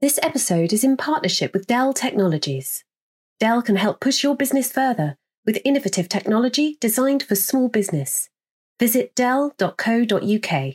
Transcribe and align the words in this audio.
This 0.00 0.18
episode 0.22 0.72
is 0.72 0.82
in 0.82 0.96
partnership 0.96 1.52
with 1.52 1.66
Dell 1.66 1.92
Technologies. 1.92 2.84
Dell 3.38 3.60
can 3.60 3.76
help 3.76 4.00
push 4.00 4.22
your 4.24 4.34
business 4.34 4.72
further 4.72 5.18
with 5.44 5.60
innovative 5.62 6.08
technology 6.08 6.78
designed 6.80 7.22
for 7.22 7.34
small 7.34 7.68
business. 7.68 8.30
Visit 8.78 9.14
dell.co.uk. 9.14 10.74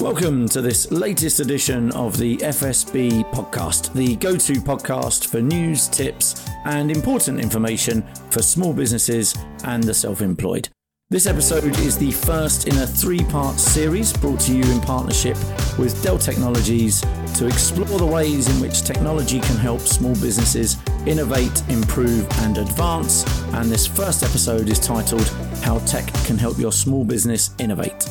Welcome 0.00 0.48
to 0.48 0.60
this 0.60 0.90
latest 0.90 1.38
edition 1.38 1.92
of 1.92 2.18
the 2.18 2.38
FSB 2.38 3.30
podcast, 3.30 3.92
the 3.92 4.16
go 4.16 4.36
to 4.36 4.54
podcast 4.54 5.28
for 5.28 5.40
news, 5.40 5.86
tips, 5.86 6.48
and 6.64 6.90
important 6.90 7.38
information 7.38 8.04
for 8.30 8.42
small 8.42 8.72
businesses 8.72 9.36
and 9.62 9.84
the 9.84 9.94
self 9.94 10.20
employed. 10.20 10.68
This 11.08 11.28
episode 11.28 11.78
is 11.78 11.96
the 11.96 12.10
first 12.10 12.66
in 12.66 12.76
a 12.78 12.84
three 12.84 13.22
part 13.22 13.60
series 13.60 14.12
brought 14.12 14.40
to 14.40 14.52
you 14.52 14.64
in 14.64 14.80
partnership 14.80 15.36
with 15.78 16.02
Dell 16.02 16.18
Technologies 16.18 17.00
to 17.36 17.46
explore 17.46 18.00
the 18.00 18.04
ways 18.04 18.48
in 18.48 18.60
which 18.60 18.82
technology 18.82 19.38
can 19.38 19.54
help 19.54 19.82
small 19.82 20.14
businesses 20.14 20.76
innovate, 21.06 21.62
improve, 21.68 22.26
and 22.40 22.58
advance. 22.58 23.24
And 23.52 23.70
this 23.70 23.86
first 23.86 24.24
episode 24.24 24.68
is 24.68 24.80
titled 24.80 25.28
How 25.62 25.78
Tech 25.86 26.12
Can 26.24 26.38
Help 26.38 26.58
Your 26.58 26.72
Small 26.72 27.04
Business 27.04 27.54
Innovate. 27.60 28.08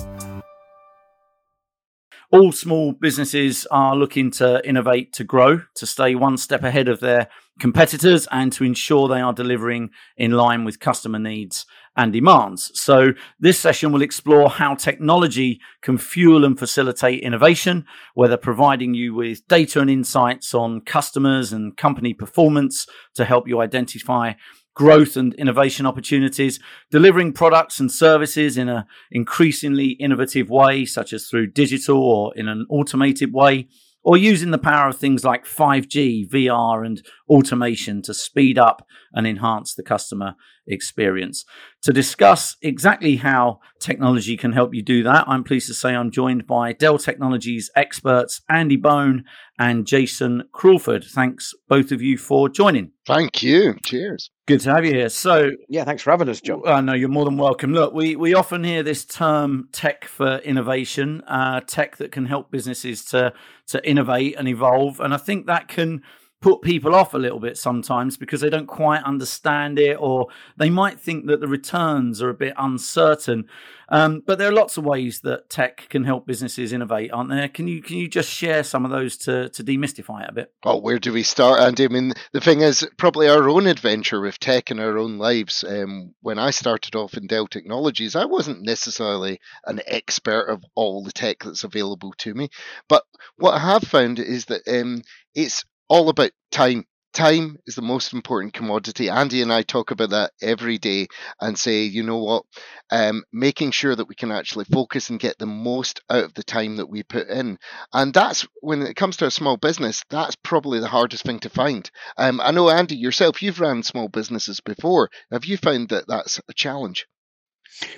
All 2.32 2.54
small 2.54 2.94
businesses 2.94 3.66
are 3.72 3.96
looking 3.96 4.32
to 4.32 4.66
innovate, 4.68 5.12
to 5.14 5.26
grow, 5.26 5.62
to 5.76 5.86
stay 5.86 6.16
one 6.16 6.38
step 6.38 6.64
ahead 6.64 6.88
of 6.88 7.02
their 7.02 7.28
competitors, 7.60 8.26
and 8.32 8.52
to 8.54 8.64
ensure 8.64 9.08
they 9.08 9.22
are 9.22 9.34
delivering 9.34 9.90
in 10.18 10.32
line 10.32 10.64
with 10.64 10.80
customer 10.80 11.20
needs 11.20 11.66
and 11.96 12.12
demands. 12.12 12.72
So, 12.74 13.14
this 13.40 13.60
session 13.60 13.92
will 13.92 14.02
explore 14.02 14.50
how 14.50 14.76
technology 14.76 15.60
can 15.82 15.98
fuel 15.98 16.44
and 16.44 16.58
facilitate 16.58 17.24
innovation, 17.24 17.86
whether 18.14 18.38
providing 18.38 18.94
you 18.94 19.14
with 19.14 19.48
data 19.48 19.80
and 19.80 19.90
insights 19.90 20.54
on 20.54 20.82
customers 20.82 21.54
and 21.54 21.78
company 21.78 22.14
performance 22.14 22.86
to 23.16 23.26
help 23.26 23.48
you 23.48 23.62
identify 23.62 24.34
growth 24.76 25.16
and 25.16 25.34
innovation 25.36 25.86
opportunities, 25.86 26.60
delivering 26.92 27.32
products 27.32 27.80
and 27.80 27.92
services 27.92 28.58
in 28.58 28.70
an 28.70 28.84
increasingly 29.10 29.92
innovative 29.92 30.50
way, 30.50 30.86
such 30.86 31.14
as 31.14 31.28
through 31.28 31.48
digital 31.48 31.98
or 31.98 32.36
in 32.36 32.48
an 32.48 32.66
automated 32.70 33.34
way, 33.34 33.68
or 34.04 34.18
using 34.18 34.52
the 34.52 34.58
power 34.58 34.90
of 34.90 34.98
things 34.98 35.24
like 35.24 35.46
5G, 35.46 36.30
VR, 36.30 36.86
and 36.86 37.02
automation 37.28 38.02
to 38.04 38.14
speed 38.14 38.60
up 38.60 38.86
and 39.14 39.26
enhance 39.26 39.74
the 39.74 39.82
customer 39.82 40.36
experience. 40.68 41.46
To 41.84 41.94
discuss 41.94 42.56
exactly 42.62 43.18
how 43.18 43.60
technology 43.80 44.38
can 44.38 44.54
help 44.54 44.74
you 44.74 44.82
do 44.82 45.04
that, 45.04 45.26
I'm 45.28 45.44
pleased 45.44 45.68
to 45.68 45.74
say 45.74 45.96
I'm 45.96 46.10
joined 46.10 46.48
by 46.48 46.74
Dell 46.74 46.98
Technologies 46.98 47.70
experts 47.76 48.42
Andy 48.50 48.76
Bone 48.76 49.24
and 49.60 49.86
Jason 49.86 50.44
Crawford. 50.52 51.04
Thanks 51.04 51.54
both 51.68 51.92
of 51.92 52.02
you 52.02 52.18
for 52.18 52.50
joining. 52.50 52.92
Thank 53.06 53.44
you. 53.44 53.76
Cheers. 53.84 54.32
Good 54.48 54.62
to 54.62 54.74
have 54.74 54.86
you 54.86 54.94
here. 54.94 55.10
So, 55.10 55.52
yeah, 55.70 55.84
thanks 55.84 56.02
for 56.04 56.12
having 56.12 56.30
us, 56.30 56.42
John. 56.42 56.62
Uh, 56.66 56.82
no, 56.82 56.94
you're 56.94 57.10
more 57.10 57.26
than 57.26 57.38
welcome. 57.38 57.72
Look, 57.74 57.94
we, 57.94 58.16
we 58.16 58.34
often 58.34 58.64
hear 58.64 58.84
this 58.84 59.06
term 59.06 59.70
tech 59.72 60.06
for 60.06 60.38
innovation, 60.38 61.22
uh, 61.28 61.62
tech 61.62 61.98
that 61.98 62.12
can 62.12 62.26
help 62.26 62.52
businesses 62.52 63.06
to 63.06 63.34
to 63.68 63.90
innovate 63.90 64.36
and 64.38 64.48
evolve, 64.48 65.00
and 65.00 65.14
I 65.14 65.18
think 65.18 65.48
that 65.48 65.68
can 65.68 66.04
put 66.46 66.62
people 66.62 66.94
off 66.94 67.16
a 67.16 67.18
little 67.18 67.40
bit 67.40 67.58
sometimes 67.58 68.18
because 68.18 68.40
they 68.40 68.52
don't 68.52 68.68
quite 68.68 69.02
understand 69.02 69.80
it 69.80 69.98
or 70.00 70.28
they 70.58 70.70
might 70.70 71.00
think 71.00 71.26
that 71.26 71.40
the 71.40 71.48
returns 71.48 72.22
are 72.22 72.30
a 72.30 72.36
bit 72.36 72.54
uncertain. 72.56 73.48
Um, 73.90 74.22
but 74.24 74.38
there 74.38 74.50
are 74.50 74.54
lots 74.54 74.78
of 74.78 74.86
ways 74.86 75.22
that 75.22 75.50
tech 75.50 75.90
can 75.90 76.04
help 76.04 76.28
businesses 76.28 76.72
innovate, 76.72 77.12
aren't 77.12 77.32
there? 77.32 77.48
Can 77.48 77.68
you 77.68 77.82
can 77.82 77.98
you 77.98 78.08
just 78.08 78.30
share 78.30 78.64
some 78.64 78.86
of 78.86 78.92
those 78.92 79.18
to 79.26 79.50
to 79.50 79.64
demystify 79.64 80.24
it 80.24 80.30
a 80.30 80.34
bit? 80.34 80.54
Well, 80.64 80.82
where 80.82 81.00
do 81.00 81.12
we 81.12 81.24
start, 81.24 81.62
Andy? 81.62 81.86
I 81.86 81.88
mean, 81.88 82.14
the 82.32 82.42
thing 82.42 82.62
is, 82.62 82.88
probably 82.98 83.28
our 83.28 83.50
own 83.50 83.66
adventure 83.66 84.22
with 84.22 84.40
tech 84.40 84.70
in 84.70 84.80
our 84.80 85.00
own 85.00 85.18
lives. 85.18 85.64
Um, 85.64 86.14
when 86.22 86.38
I 86.38 86.52
started 86.52 86.96
off 86.96 87.16
in 87.16 87.26
Dell 87.26 87.48
Technologies, 87.48 88.16
I 88.16 88.26
wasn't 88.26 88.62
necessarily 88.62 89.40
an 89.66 89.82
expert 89.88 90.48
of 90.48 90.64
all 90.76 91.04
the 91.04 91.12
tech 91.12 91.44
that's 91.44 91.64
available 91.64 92.14
to 92.20 92.36
me, 92.36 92.50
but 92.88 93.04
what 93.38 93.56
I 93.56 93.60
have 93.60 93.84
found 93.84 94.20
is 94.20 94.46
that 94.46 94.62
um, 94.68 95.02
it's 95.34 95.66
all 95.90 96.10
about 96.10 96.32
time. 96.52 96.86
Time 97.14 97.58
is 97.66 97.76
the 97.76 97.82
most 97.82 98.12
important 98.14 98.54
commodity. 98.54 99.10
Andy 99.10 99.42
and 99.42 99.52
I 99.54 99.62
talk 99.62 99.92
about 99.92 100.10
that 100.10 100.32
every 100.42 100.78
day 100.78 101.08
and 101.40 101.58
say, 101.58 101.84
you 101.84 102.04
know 102.04 102.18
what, 102.18 102.44
um, 102.92 103.24
making 103.32 103.72
sure 103.72 103.96
that 103.96 104.08
we 104.10 104.16
can 104.16 104.32
actually 104.32 104.66
focus 104.66 105.10
and 105.10 105.20
get 105.20 105.38
the 105.38 105.46
most 105.46 106.02
out 106.10 106.26
of 106.26 106.34
the 106.34 106.44
time 106.44 106.76
that 106.76 106.90
we 106.90 107.04
put 107.04 107.30
in. 107.30 107.58
And 107.94 108.14
that's 108.14 108.46
when 108.62 108.82
it 108.82 108.96
comes 108.98 109.16
to 109.18 109.26
a 109.28 109.32
small 109.32 109.56
business, 109.58 110.04
that's 110.10 110.36
probably 110.36 110.80
the 110.82 110.88
hardest 110.90 111.24
thing 111.24 111.40
to 111.40 111.50
find. 111.50 111.90
Um, 112.18 112.42
I 112.42 112.52
know, 112.52 112.70
Andy, 112.70 112.98
yourself, 112.98 113.42
you've 113.42 113.62
ran 113.62 113.84
small 113.84 114.10
businesses 114.10 114.60
before. 114.60 115.10
Have 115.32 115.46
you 115.46 115.58
found 115.58 115.90
that 115.90 116.08
that's 116.08 116.42
a 116.50 116.54
challenge? 116.54 117.08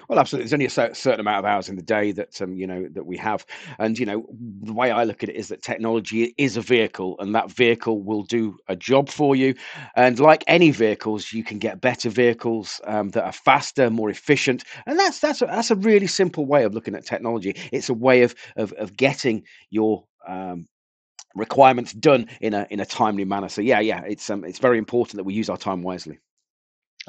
Well, 0.10 0.20
absolutely. 0.20 0.44
There's 0.46 0.54
only 0.54 0.66
a 0.92 0.96
certain 0.96 1.20
amount 1.20 1.40
of 1.40 1.46
hours 1.46 1.70
in 1.70 1.76
the 1.76 1.82
day 1.82 2.12
that 2.14 2.42
um, 2.42 2.56
you 2.56 2.68
know 2.68 2.88
that 2.94 3.06
we 3.06 3.18
have, 3.18 3.46
and 3.80 3.98
you 3.98 4.06
know 4.06 4.26
the 4.64 4.74
way 4.74 4.92
I 4.92 5.04
look 5.04 5.24
at 5.24 5.30
it 5.30 5.36
is 5.36 5.50
that 5.50 5.62
technology 5.62 6.34
is 6.38 6.58
a 6.58 6.62
vehicle, 6.62 7.16
and 7.20 7.36
that 7.36 7.52
vehicle 7.52 8.02
will 8.02 8.24
do 8.24 8.58
a 8.68 8.76
job 8.76 9.10
for 9.10 9.36
you. 9.36 9.56
And 9.96 10.20
like 10.20 10.44
any 10.48 10.72
vehicles, 10.72 11.32
you 11.34 11.44
can 11.44 11.60
get 11.60 11.82
better 11.82 12.10
vehicles 12.10 12.82
um, 12.86 13.10
that 13.10 13.24
are 13.24 13.32
faster, 13.32 13.90
more 13.90 14.10
efficient, 14.10 14.64
and 14.86 14.98
that's 15.00 15.20
that's 15.20 15.42
a, 15.42 15.46
that's 15.46 15.72
a 15.72 15.76
really 15.76 16.08
simple 16.08 16.46
way 16.46 16.64
of 16.64 16.74
looking 16.74 16.96
at 16.96 17.06
technology. 17.06 17.56
It's 17.72 17.90
a 17.90 17.94
way 17.94 18.24
of 18.24 18.36
of, 18.56 18.72
of 18.74 18.96
getting 18.98 19.44
your 19.70 20.06
um, 20.28 20.68
requirements 21.36 21.94
done 21.94 22.28
in 22.42 22.54
a 22.54 22.68
in 22.72 22.80
a 22.82 22.86
timely 22.86 23.26
manner. 23.26 23.50
So 23.50 23.62
yeah, 23.62 23.80
yeah, 23.82 24.04
it's 24.08 24.30
um, 24.30 24.46
it's 24.46 24.60
very 24.60 24.78
important 24.80 25.18
that 25.18 25.26
we 25.26 25.34
use 25.36 25.50
our 25.50 25.58
time 25.58 25.84
wisely. 25.84 26.20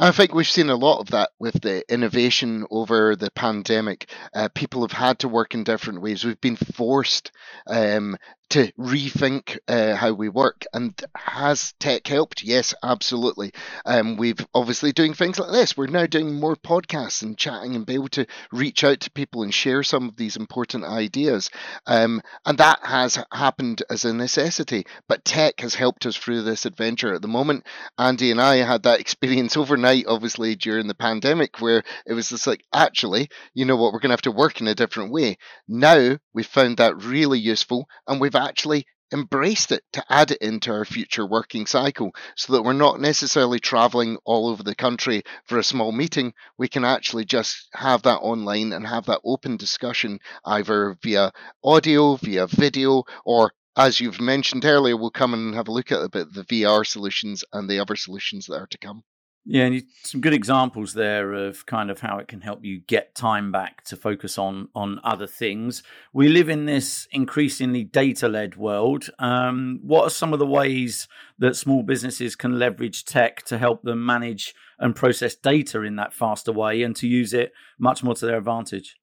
I 0.00 0.12
think 0.12 0.32
we've 0.32 0.46
seen 0.46 0.70
a 0.70 0.76
lot 0.76 1.00
of 1.00 1.08
that 1.08 1.30
with 1.40 1.60
the 1.60 1.82
innovation 1.92 2.64
over 2.70 3.16
the 3.16 3.32
pandemic. 3.32 4.08
Uh, 4.32 4.48
people 4.54 4.82
have 4.82 4.92
had 4.92 5.18
to 5.20 5.28
work 5.28 5.54
in 5.54 5.64
different 5.64 6.02
ways. 6.02 6.24
We've 6.24 6.40
been 6.40 6.54
forced 6.54 7.32
um, 7.66 8.16
to 8.50 8.72
rethink 8.78 9.58
uh, 9.68 9.94
how 9.94 10.12
we 10.12 10.28
work. 10.28 10.64
And 10.72 10.98
has 11.14 11.74
tech 11.78 12.06
helped? 12.06 12.42
Yes, 12.42 12.74
absolutely. 12.82 13.52
Um, 13.84 14.16
we've 14.16 14.44
obviously 14.54 14.92
doing 14.92 15.14
things 15.14 15.38
like 15.38 15.52
this. 15.52 15.76
We're 15.76 15.86
now 15.88 16.06
doing 16.06 16.34
more 16.34 16.56
podcasts 16.56 17.22
and 17.22 17.36
chatting 17.36 17.74
and 17.76 17.84
be 17.84 17.94
able 17.94 18.08
to 18.08 18.26
reach 18.52 18.84
out 18.84 19.00
to 19.00 19.10
people 19.10 19.42
and 19.42 19.52
share 19.52 19.82
some 19.82 20.08
of 20.08 20.16
these 20.16 20.36
important 20.36 20.84
ideas. 20.84 21.50
Um, 21.86 22.22
and 22.46 22.58
that 22.58 22.80
has 22.82 23.18
happened 23.32 23.82
as 23.90 24.04
a 24.04 24.14
necessity. 24.14 24.86
But 25.08 25.24
tech 25.24 25.60
has 25.60 25.74
helped 25.74 26.06
us 26.06 26.16
through 26.16 26.42
this 26.42 26.64
adventure. 26.64 27.14
At 27.14 27.22
the 27.22 27.28
moment, 27.28 27.66
Andy 27.98 28.30
and 28.30 28.40
I 28.40 28.56
had 28.56 28.84
that 28.84 29.00
experience 29.08 29.56
overnight, 29.56 30.06
obviously 30.06 30.54
during 30.56 30.86
the 30.86 30.94
pandemic, 30.94 31.60
where 31.60 31.82
it 32.06 32.14
was 32.14 32.30
just 32.30 32.46
like, 32.46 32.64
actually, 32.72 33.28
you 33.54 33.64
know 33.64 33.76
what, 33.76 33.92
we're 33.92 34.00
going 34.00 34.10
to 34.10 34.14
have 34.14 34.22
to 34.22 34.32
work 34.32 34.60
in 34.60 34.68
a 34.68 34.74
different 34.74 35.12
way. 35.12 35.36
Now 35.66 36.18
we've 36.32 36.46
found 36.46 36.78
that 36.78 37.02
really 37.02 37.38
useful, 37.38 37.88
and 38.06 38.20
we've 38.20 38.34
actually 38.38 38.86
embraced 39.12 39.72
it 39.72 39.82
to 39.92 40.04
add 40.10 40.30
it 40.30 40.38
into 40.42 40.70
our 40.70 40.84
future 40.84 41.26
working 41.26 41.66
cycle 41.66 42.12
so 42.36 42.52
that 42.52 42.62
we're 42.62 42.72
not 42.72 43.00
necessarily 43.00 43.58
traveling 43.58 44.18
all 44.24 44.48
over 44.48 44.62
the 44.62 44.74
country 44.74 45.22
for 45.44 45.58
a 45.58 45.64
small 45.64 45.92
meeting. 45.92 46.32
We 46.58 46.68
can 46.68 46.84
actually 46.84 47.24
just 47.24 47.68
have 47.72 48.02
that 48.02 48.18
online 48.18 48.72
and 48.72 48.86
have 48.86 49.06
that 49.06 49.20
open 49.24 49.56
discussion 49.56 50.20
either 50.44 50.96
via 51.02 51.32
audio, 51.64 52.16
via 52.16 52.46
video, 52.46 53.04
or 53.24 53.52
as 53.76 54.00
you've 54.00 54.20
mentioned 54.20 54.64
earlier, 54.64 54.96
we'll 54.96 55.10
come 55.10 55.34
and 55.34 55.54
have 55.54 55.68
a 55.68 55.72
look 55.72 55.92
at 55.92 56.02
a 56.02 56.08
bit 56.08 56.32
the 56.34 56.44
VR 56.44 56.84
solutions 56.84 57.44
and 57.52 57.70
the 57.70 57.78
other 57.78 57.96
solutions 57.96 58.46
that 58.46 58.56
are 58.56 58.66
to 58.66 58.78
come. 58.78 59.04
Yeah, 59.50 59.64
and 59.64 59.76
you, 59.76 59.82
some 60.02 60.20
good 60.20 60.34
examples 60.34 60.92
there 60.92 61.32
of 61.32 61.64
kind 61.64 61.90
of 61.90 62.00
how 62.00 62.18
it 62.18 62.28
can 62.28 62.42
help 62.42 62.66
you 62.66 62.80
get 62.80 63.14
time 63.14 63.50
back 63.50 63.82
to 63.84 63.96
focus 63.96 64.36
on 64.36 64.68
on 64.74 65.00
other 65.02 65.26
things. 65.26 65.82
We 66.12 66.28
live 66.28 66.50
in 66.50 66.66
this 66.66 67.08
increasingly 67.12 67.82
data 67.82 68.28
led 68.28 68.56
world. 68.56 69.08
Um, 69.18 69.80
what 69.82 70.04
are 70.04 70.10
some 70.10 70.34
of 70.34 70.38
the 70.38 70.46
ways 70.46 71.08
that 71.38 71.56
small 71.56 71.82
businesses 71.82 72.36
can 72.36 72.58
leverage 72.58 73.06
tech 73.06 73.42
to 73.44 73.56
help 73.56 73.84
them 73.84 74.04
manage 74.04 74.54
and 74.78 74.94
process 74.94 75.34
data 75.34 75.80
in 75.80 75.96
that 75.96 76.12
faster 76.12 76.52
way 76.52 76.82
and 76.82 76.94
to 76.96 77.08
use 77.08 77.32
it 77.32 77.52
much 77.78 78.02
more 78.02 78.14
to 78.16 78.26
their 78.26 78.36
advantage? 78.36 78.96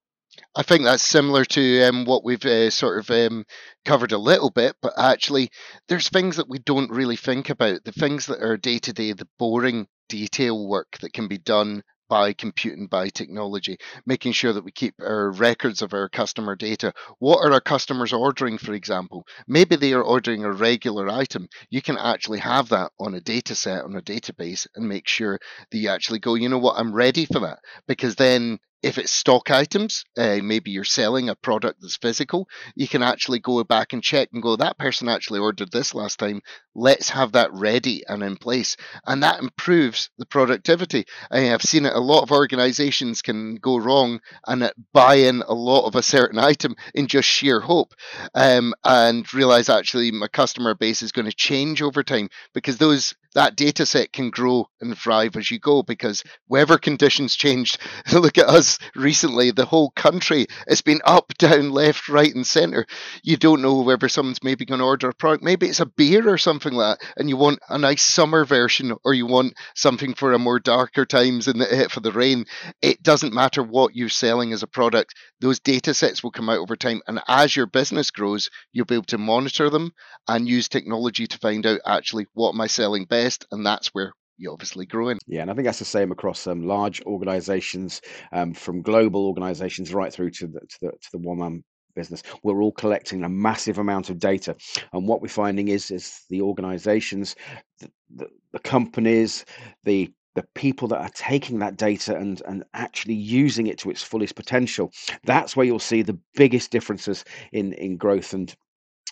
I 0.54 0.62
think 0.62 0.84
that's 0.84 1.02
similar 1.02 1.44
to 1.44 1.82
um, 1.84 2.04
what 2.04 2.24
we've 2.24 2.44
uh, 2.44 2.70
sort 2.70 2.98
of 2.98 3.10
um, 3.10 3.44
covered 3.84 4.12
a 4.12 4.18
little 4.18 4.50
bit, 4.50 4.76
but 4.80 4.94
actually, 4.96 5.50
there's 5.88 6.08
things 6.08 6.36
that 6.36 6.48
we 6.48 6.58
don't 6.58 6.90
really 6.90 7.16
think 7.16 7.50
about. 7.50 7.84
The 7.84 7.92
things 7.92 8.26
that 8.26 8.42
are 8.42 8.56
day 8.56 8.78
to 8.80 8.92
day, 8.92 9.12
the 9.12 9.28
boring 9.38 9.86
detail 10.08 10.66
work 10.68 10.98
that 11.00 11.12
can 11.12 11.28
be 11.28 11.38
done 11.38 11.82
by 12.08 12.32
computing 12.32 12.86
by 12.86 13.08
technology, 13.08 13.76
making 14.06 14.32
sure 14.32 14.52
that 14.52 14.64
we 14.64 14.70
keep 14.70 14.94
our 15.00 15.30
records 15.32 15.82
of 15.82 15.92
our 15.92 16.08
customer 16.08 16.54
data. 16.54 16.92
What 17.18 17.38
are 17.38 17.52
our 17.52 17.60
customers 17.60 18.12
ordering, 18.12 18.58
for 18.58 18.74
example? 18.74 19.26
Maybe 19.48 19.76
they 19.76 19.92
are 19.92 20.02
ordering 20.02 20.44
a 20.44 20.52
regular 20.52 21.08
item. 21.08 21.48
You 21.70 21.82
can 21.82 21.98
actually 21.98 22.38
have 22.38 22.68
that 22.68 22.92
on 23.00 23.14
a 23.14 23.20
data 23.20 23.54
set, 23.54 23.84
on 23.84 23.96
a 23.96 24.02
database, 24.02 24.66
and 24.74 24.88
make 24.88 25.08
sure 25.08 25.38
that 25.70 25.78
you 25.78 25.88
actually 25.88 26.20
go, 26.20 26.34
you 26.34 26.48
know 26.48 26.58
what, 26.58 26.78
I'm 26.78 26.92
ready 26.94 27.26
for 27.26 27.40
that. 27.40 27.58
Because 27.88 28.14
then 28.14 28.58
if 28.86 28.98
it's 28.98 29.12
stock 29.12 29.50
items, 29.50 30.04
uh, 30.16 30.38
maybe 30.40 30.70
you're 30.70 30.84
selling 30.84 31.28
a 31.28 31.34
product 31.34 31.80
that's 31.80 31.96
physical, 31.96 32.48
you 32.76 32.86
can 32.86 33.02
actually 33.02 33.40
go 33.40 33.62
back 33.64 33.92
and 33.92 34.00
check 34.00 34.28
and 34.32 34.40
go, 34.40 34.54
that 34.54 34.78
person 34.78 35.08
actually 35.08 35.40
ordered 35.40 35.72
this 35.72 35.92
last 35.92 36.20
time. 36.20 36.40
Let's 36.72 37.10
have 37.10 37.32
that 37.32 37.52
ready 37.52 38.04
and 38.06 38.22
in 38.22 38.36
place. 38.36 38.76
And 39.04 39.24
that 39.24 39.40
improves 39.40 40.10
the 40.18 40.26
productivity. 40.26 41.04
I 41.32 41.40
have 41.40 41.62
seen 41.62 41.84
it, 41.84 41.94
a 41.94 41.98
lot 41.98 42.22
of 42.22 42.30
organizations 42.30 43.22
can 43.22 43.56
go 43.56 43.76
wrong 43.76 44.20
and 44.46 44.70
buy 44.92 45.16
in 45.16 45.42
a 45.42 45.54
lot 45.54 45.86
of 45.86 45.96
a 45.96 46.02
certain 46.02 46.38
item 46.38 46.76
in 46.94 47.08
just 47.08 47.28
sheer 47.28 47.58
hope 47.58 47.92
um, 48.36 48.72
and 48.84 49.34
realize 49.34 49.68
actually 49.68 50.12
my 50.12 50.28
customer 50.28 50.76
base 50.76 51.02
is 51.02 51.10
going 51.10 51.26
to 51.26 51.34
change 51.34 51.82
over 51.82 52.04
time 52.04 52.28
because 52.54 52.78
those 52.78 53.14
that 53.36 53.54
data 53.54 53.84
set 53.84 54.14
can 54.14 54.30
grow 54.30 54.66
and 54.80 54.96
thrive 54.96 55.36
as 55.36 55.50
you 55.50 55.58
go 55.58 55.82
because 55.82 56.24
weather 56.48 56.78
conditions 56.78 57.36
changed. 57.36 57.78
Look 58.12 58.38
at 58.38 58.48
us 58.48 58.78
recently, 58.94 59.50
the 59.50 59.66
whole 59.66 59.90
country 59.90 60.46
has 60.66 60.80
been 60.80 61.02
up, 61.04 61.34
down, 61.36 61.70
left, 61.70 62.08
right, 62.08 62.34
and 62.34 62.46
centre. 62.46 62.86
You 63.22 63.36
don't 63.36 63.60
know 63.60 63.82
whether 63.82 64.08
someone's 64.08 64.42
maybe 64.42 64.64
going 64.64 64.80
to 64.80 64.86
order 64.86 65.10
a 65.10 65.14
product. 65.14 65.44
Maybe 65.44 65.66
it's 65.68 65.80
a 65.80 65.86
beer 65.86 66.26
or 66.26 66.38
something 66.38 66.72
like 66.72 66.98
that, 66.98 67.08
and 67.18 67.28
you 67.28 67.36
want 67.36 67.58
a 67.68 67.76
nice 67.76 68.02
summer 68.02 68.46
version 68.46 68.94
or 69.04 69.12
you 69.12 69.26
want 69.26 69.52
something 69.74 70.14
for 70.14 70.32
a 70.32 70.38
more 70.38 70.58
darker 70.58 71.04
times 71.04 71.46
in 71.46 71.58
the, 71.58 71.70
eh, 71.70 71.88
for 71.88 72.00
the 72.00 72.12
rain. 72.12 72.46
It 72.80 73.02
doesn't 73.02 73.34
matter 73.34 73.62
what 73.62 73.94
you're 73.94 74.08
selling 74.08 74.54
as 74.54 74.62
a 74.62 74.66
product, 74.66 75.14
those 75.40 75.60
data 75.60 75.92
sets 75.92 76.22
will 76.22 76.30
come 76.30 76.48
out 76.48 76.58
over 76.58 76.74
time. 76.74 77.02
And 77.06 77.20
as 77.28 77.54
your 77.54 77.66
business 77.66 78.10
grows, 78.10 78.48
you'll 78.72 78.86
be 78.86 78.94
able 78.94 79.04
to 79.04 79.18
monitor 79.18 79.68
them 79.68 79.92
and 80.26 80.48
use 80.48 80.68
technology 80.68 81.26
to 81.26 81.38
find 81.38 81.66
out 81.66 81.80
actually 81.84 82.26
what 82.32 82.54
am 82.54 82.60
I 82.62 82.66
selling 82.66 83.04
best 83.04 83.25
best, 83.26 83.46
and 83.50 83.66
that's 83.66 83.88
where 83.88 84.12
you 84.38 84.52
obviously 84.52 84.86
grow 84.86 85.08
in. 85.08 85.18
Yeah, 85.26 85.42
and 85.42 85.50
I 85.50 85.54
think 85.54 85.64
that's 85.64 85.78
the 85.78 85.84
same 85.84 86.12
across 86.12 86.46
um, 86.46 86.62
large 86.66 87.02
organisations, 87.02 88.00
um, 88.32 88.54
from 88.54 88.82
global 88.82 89.26
organisations 89.26 89.92
right 89.92 90.12
through 90.12 90.30
to 90.32 90.46
the 90.46 90.60
to 90.60 90.78
the, 90.82 90.90
to 90.90 91.08
the 91.12 91.18
one 91.18 91.38
man 91.38 91.64
business. 91.94 92.22
We're 92.42 92.62
all 92.62 92.72
collecting 92.72 93.24
a 93.24 93.28
massive 93.28 93.78
amount 93.78 94.10
of 94.10 94.18
data, 94.18 94.54
and 94.92 95.08
what 95.08 95.22
we're 95.22 95.28
finding 95.28 95.68
is 95.68 95.90
is 95.90 96.20
the 96.30 96.42
organisations, 96.42 97.34
the, 97.80 97.90
the, 98.14 98.26
the 98.52 98.60
companies, 98.60 99.44
the 99.84 100.12
the 100.36 100.46
people 100.54 100.86
that 100.88 101.00
are 101.00 101.10
taking 101.14 101.58
that 101.58 101.76
data 101.78 102.14
and 102.14 102.42
and 102.46 102.62
actually 102.74 103.14
using 103.14 103.66
it 103.66 103.78
to 103.78 103.90
its 103.90 104.02
fullest 104.02 104.36
potential 104.36 104.92
that's 105.24 105.56
where 105.56 105.64
you'll 105.64 105.78
see 105.78 106.02
the 106.02 106.18
biggest 106.34 106.70
differences 106.70 107.24
in 107.52 107.72
in 107.72 107.96
growth 107.96 108.34
and 108.34 108.54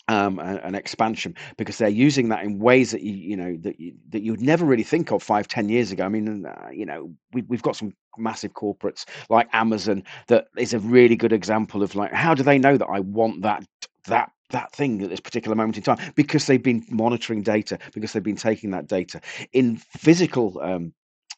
um, 0.08 0.38
an 0.38 0.74
expansion 0.74 1.34
because 1.56 1.78
they're 1.78 1.88
using 1.88 2.28
that 2.28 2.44
in 2.44 2.58
ways 2.58 2.90
that 2.90 3.00
you 3.00 3.14
you 3.14 3.36
know 3.36 3.56
that 3.60 3.80
you, 3.80 3.94
that 4.10 4.22
you 4.22 4.32
would 4.32 4.42
never 4.42 4.64
really 4.64 4.82
think 4.82 5.10
of 5.10 5.22
five 5.22 5.48
ten 5.48 5.68
years 5.68 5.92
ago. 5.92 6.04
I 6.04 6.08
mean, 6.08 6.44
uh, 6.46 6.68
you 6.72 6.84
know, 6.84 7.10
we, 7.32 7.42
we've 7.42 7.62
got 7.62 7.76
some 7.76 7.94
massive 8.18 8.52
corporates 8.52 9.04
like 9.28 9.48
Amazon 9.52 10.04
that 10.28 10.46
is 10.56 10.74
a 10.74 10.78
really 10.78 11.16
good 11.16 11.32
example 11.32 11.82
of 11.82 11.94
like 11.94 12.12
how 12.12 12.34
do 12.34 12.42
they 12.42 12.58
know 12.58 12.76
that 12.76 12.86
I 12.86 13.00
want 13.00 13.42
that 13.42 13.64
that 14.06 14.30
that 14.50 14.72
thing 14.72 15.02
at 15.02 15.10
this 15.10 15.20
particular 15.20 15.56
moment 15.56 15.76
in 15.76 15.82
time 15.82 15.98
because 16.14 16.46
they've 16.46 16.62
been 16.62 16.84
monitoring 16.90 17.42
data 17.42 17.78
because 17.92 18.12
they've 18.12 18.22
been 18.22 18.36
taking 18.36 18.70
that 18.70 18.86
data 18.86 19.20
in 19.52 19.76
physical 19.76 20.60
um, 20.60 20.92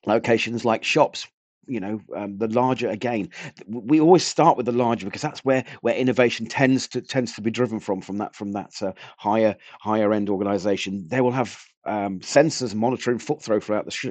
locations 0.07 0.65
like 0.65 0.85
shops 0.85 1.27
you 1.67 1.81
know 1.81 2.01
um, 2.15 2.39
the 2.39 2.49
larger 2.49 2.89
again 2.89 3.29
we 3.67 4.01
always 4.01 4.25
start 4.25 4.57
with 4.57 4.67
the 4.67 4.73
larger 4.73 5.07
because 5.07 5.23
that's 5.23 5.45
where 5.45 5.65
where 5.81 5.95
innovation 5.95 6.47
tends 6.47 6.89
to 6.89 7.01
tends 7.01 7.33
to 7.35 7.41
be 7.41 7.51
driven 7.51 7.81
from 7.81 8.01
from 8.01 8.19
that 8.19 8.35
from 8.35 8.53
that 8.53 8.71
uh, 8.83 8.93
higher 9.17 9.57
higher 9.81 10.13
end 10.13 10.29
organization. 10.29 11.07
They 11.09 11.21
will 11.21 11.33
have 11.33 11.65
um, 11.85 12.21
sensors 12.21 12.75
monitoring 12.75 13.19
foot 13.19 13.43
throw 13.43 13.61
throughout 13.61 13.85
the 13.85 13.91
sh- 13.91 14.07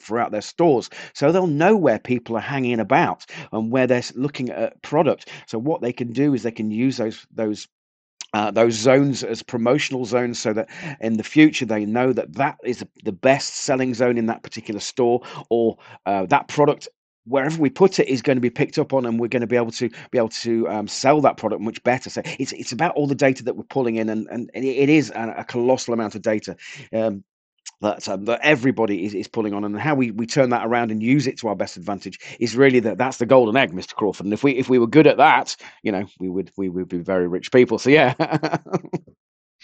throughout 0.00 0.30
their 0.30 0.42
stores. 0.42 0.88
So 1.12 1.30
they'll 1.30 1.46
know 1.46 1.76
where 1.76 1.98
people 1.98 2.36
are 2.36 2.40
hanging 2.40 2.80
about 2.80 3.26
and 3.52 3.70
where 3.70 3.86
they're 3.86 4.02
looking 4.14 4.48
at 4.48 4.80
product. 4.82 5.28
So 5.46 5.58
what 5.58 5.82
they 5.82 5.92
can 5.92 6.12
do 6.12 6.32
is 6.32 6.42
they 6.42 6.50
can 6.50 6.70
use 6.70 6.96
those 6.96 7.26
those 7.30 7.68
uh, 8.36 8.50
those 8.50 8.74
zones 8.74 9.24
as 9.24 9.42
promotional 9.42 10.04
zones 10.04 10.38
so 10.38 10.52
that 10.52 10.68
in 11.00 11.16
the 11.16 11.24
future 11.24 11.64
they 11.64 11.86
know 11.86 12.12
that 12.12 12.34
that 12.34 12.58
is 12.64 12.84
the 13.02 13.12
best 13.12 13.54
selling 13.54 13.94
zone 13.94 14.18
in 14.18 14.26
that 14.26 14.42
particular 14.42 14.78
store 14.78 15.22
or 15.48 15.78
uh, 16.04 16.26
that 16.26 16.46
product 16.46 16.86
wherever 17.24 17.58
we 17.58 17.70
put 17.70 17.98
it 17.98 18.06
is 18.08 18.20
going 18.20 18.36
to 18.36 18.42
be 18.42 18.50
picked 18.50 18.78
up 18.78 18.92
on 18.92 19.06
and 19.06 19.18
we're 19.18 19.26
going 19.26 19.40
to 19.40 19.46
be 19.46 19.56
able 19.56 19.70
to 19.70 19.88
be 20.10 20.18
able 20.18 20.28
to 20.28 20.68
um, 20.68 20.86
sell 20.86 21.18
that 21.22 21.38
product 21.38 21.62
much 21.62 21.82
better. 21.82 22.10
So 22.10 22.20
it's 22.38 22.52
it's 22.52 22.72
about 22.72 22.94
all 22.94 23.06
the 23.06 23.14
data 23.14 23.42
that 23.44 23.56
we're 23.56 23.64
pulling 23.64 23.96
in 23.96 24.10
and 24.10 24.28
and 24.30 24.50
it 24.54 24.90
is 24.90 25.10
a, 25.10 25.36
a 25.38 25.44
colossal 25.44 25.94
amount 25.94 26.14
of 26.14 26.20
data. 26.20 26.56
Um, 26.92 27.24
that, 27.80 28.08
um, 28.08 28.24
that 28.24 28.40
everybody 28.42 29.04
is, 29.04 29.14
is 29.14 29.28
pulling 29.28 29.54
on. 29.54 29.64
And 29.64 29.78
how 29.78 29.94
we, 29.94 30.10
we 30.10 30.26
turn 30.26 30.50
that 30.50 30.66
around 30.66 30.90
and 30.90 31.02
use 31.02 31.26
it 31.26 31.38
to 31.38 31.48
our 31.48 31.56
best 31.56 31.76
advantage 31.76 32.18
is 32.40 32.56
really 32.56 32.80
that 32.80 32.98
that's 32.98 33.18
the 33.18 33.26
golden 33.26 33.56
egg 33.56 33.72
mr 33.72 33.94
crawford. 33.94 34.26
And 34.26 34.32
if 34.32 34.42
we 34.42 34.52
if 34.52 34.68
we 34.68 34.78
were 34.78 34.86
good 34.86 35.06
at 35.06 35.16
that 35.18 35.56
you 35.82 35.92
know 35.92 36.06
we 36.18 36.28
would 36.28 36.50
we 36.56 36.68
would 36.68 36.88
be 36.88 36.98
very 36.98 37.28
rich 37.28 37.52
people. 37.52 37.78
So 37.78 37.90
yeah. 37.90 38.14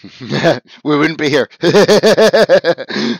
We 0.83 0.97
wouldn't 0.97 1.19
be 1.19 1.29
here. 1.29 1.47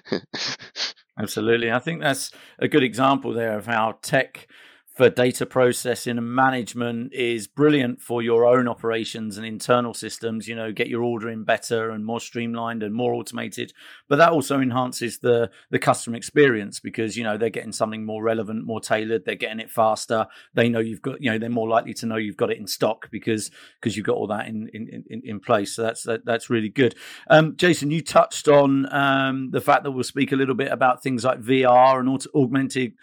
Absolutely. 1.17 1.71
I 1.71 1.79
think 1.79 2.01
that's 2.01 2.31
a 2.59 2.67
good 2.67 2.83
example 2.83 3.33
there 3.33 3.57
of 3.57 3.67
how 3.67 3.99
tech 4.01 4.47
for 4.93 5.09
data 5.09 5.45
processing 5.45 6.19
and 6.19 6.35
management 6.35 7.11
is 7.13 7.47
brilliant 7.47 7.99
for 7.99 8.21
your 8.21 8.45
own 8.45 8.67
operations 8.67 9.37
and 9.37 9.45
internal 9.45 9.93
systems 9.93 10.47
you 10.47 10.55
know 10.55 10.71
get 10.71 10.87
your 10.87 11.01
ordering 11.01 11.43
better 11.43 11.89
and 11.89 12.05
more 12.05 12.19
streamlined 12.19 12.83
and 12.83 12.93
more 12.93 13.13
automated. 13.13 13.73
But 14.07 14.17
that 14.17 14.29
also 14.29 14.59
enhances 14.59 15.19
the 15.19 15.49
the 15.71 15.79
customer 15.79 16.15
experience 16.15 16.79
because 16.79 17.17
you 17.17 17.23
know 17.23 17.37
they're 17.37 17.49
getting 17.49 17.71
something 17.71 18.05
more 18.05 18.21
relevant 18.21 18.65
more 18.65 18.79
tailored 18.79 19.25
they're 19.25 19.35
getting 19.35 19.59
it 19.59 19.71
faster. 19.71 20.27
They 20.53 20.69
know 20.69 20.79
you've 20.79 21.01
got 21.01 21.21
you 21.21 21.31
know 21.31 21.39
they're 21.39 21.49
more 21.49 21.69
likely 21.69 21.93
to 21.95 22.05
know 22.05 22.17
you've 22.17 22.37
got 22.37 22.51
it 22.51 22.57
in 22.57 22.67
stock 22.67 23.09
because 23.09 23.49
because 23.79 23.97
you've 23.97 24.05
got 24.05 24.15
all 24.15 24.27
that 24.27 24.47
in 24.47 24.69
in, 24.73 25.03
in, 25.09 25.21
in 25.23 25.39
place. 25.39 25.75
So 25.75 25.81
that's 25.81 26.03
that, 26.03 26.25
that's 26.25 26.49
really 26.49 26.69
good. 26.69 26.95
Um, 27.29 27.55
jason 27.55 27.89
you 27.91 28.01
touched 28.01 28.47
on 28.47 28.91
um, 28.93 29.49
the 29.51 29.61
fact 29.61 29.83
that 29.83 29.91
we'll 29.91 30.03
speak 30.03 30.31
a 30.31 30.35
little 30.35 30.55
bit 30.55 30.71
about 30.71 31.01
things 31.01 31.23
like 31.23 31.39
vr 31.39 31.99
and 31.99 32.27
augmented 32.35 32.93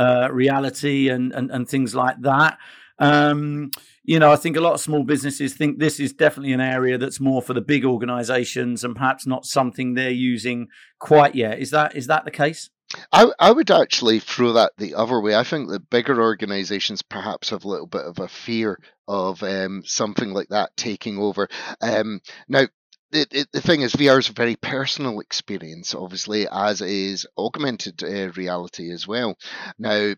uh, 0.00 0.28
reality 0.32 1.10
and, 1.10 1.32
and 1.32 1.50
and 1.50 1.68
things 1.68 1.94
like 1.94 2.20
that. 2.22 2.58
Um, 2.98 3.70
you 4.02 4.18
know, 4.18 4.32
I 4.32 4.36
think 4.36 4.56
a 4.56 4.60
lot 4.60 4.74
of 4.74 4.80
small 4.80 5.04
businesses 5.04 5.54
think 5.54 5.78
this 5.78 6.00
is 6.00 6.12
definitely 6.12 6.52
an 6.52 6.60
area 6.60 6.98
that's 6.98 7.20
more 7.20 7.42
for 7.42 7.54
the 7.54 7.60
big 7.60 7.84
organisations 7.84 8.82
and 8.82 8.96
perhaps 8.96 9.26
not 9.26 9.44
something 9.44 9.94
they're 9.94 10.10
using 10.10 10.68
quite 10.98 11.34
yet. 11.34 11.58
Is 11.58 11.70
that 11.70 11.94
is 11.94 12.06
that 12.06 12.24
the 12.24 12.30
case? 12.30 12.70
I, 13.12 13.30
I 13.38 13.52
would 13.52 13.70
actually 13.70 14.18
throw 14.18 14.54
that 14.54 14.72
the 14.76 14.94
other 14.94 15.20
way. 15.20 15.36
I 15.36 15.44
think 15.44 15.70
that 15.70 15.90
bigger 15.90 16.20
organizations 16.20 17.02
perhaps 17.02 17.50
have 17.50 17.64
a 17.64 17.68
little 17.68 17.86
bit 17.86 18.04
of 18.04 18.18
a 18.18 18.26
fear 18.26 18.80
of 19.06 19.42
um, 19.42 19.82
something 19.84 20.32
like 20.32 20.48
that 20.48 20.76
taking 20.76 21.18
over. 21.18 21.48
Um, 21.80 22.20
now, 22.48 22.66
the, 23.10 23.46
the, 23.52 23.60
thing 23.60 23.82
is, 23.82 23.92
VR 23.94 24.18
is 24.18 24.28
a 24.28 24.32
very 24.32 24.56
personal 24.56 25.20
experience, 25.20 25.94
obviously, 25.94 26.46
as 26.50 26.80
is 26.80 27.26
augmented 27.36 28.02
uh, 28.02 28.30
reality 28.32 28.90
as 28.92 29.06
well. 29.06 29.36
Now, 29.78 30.14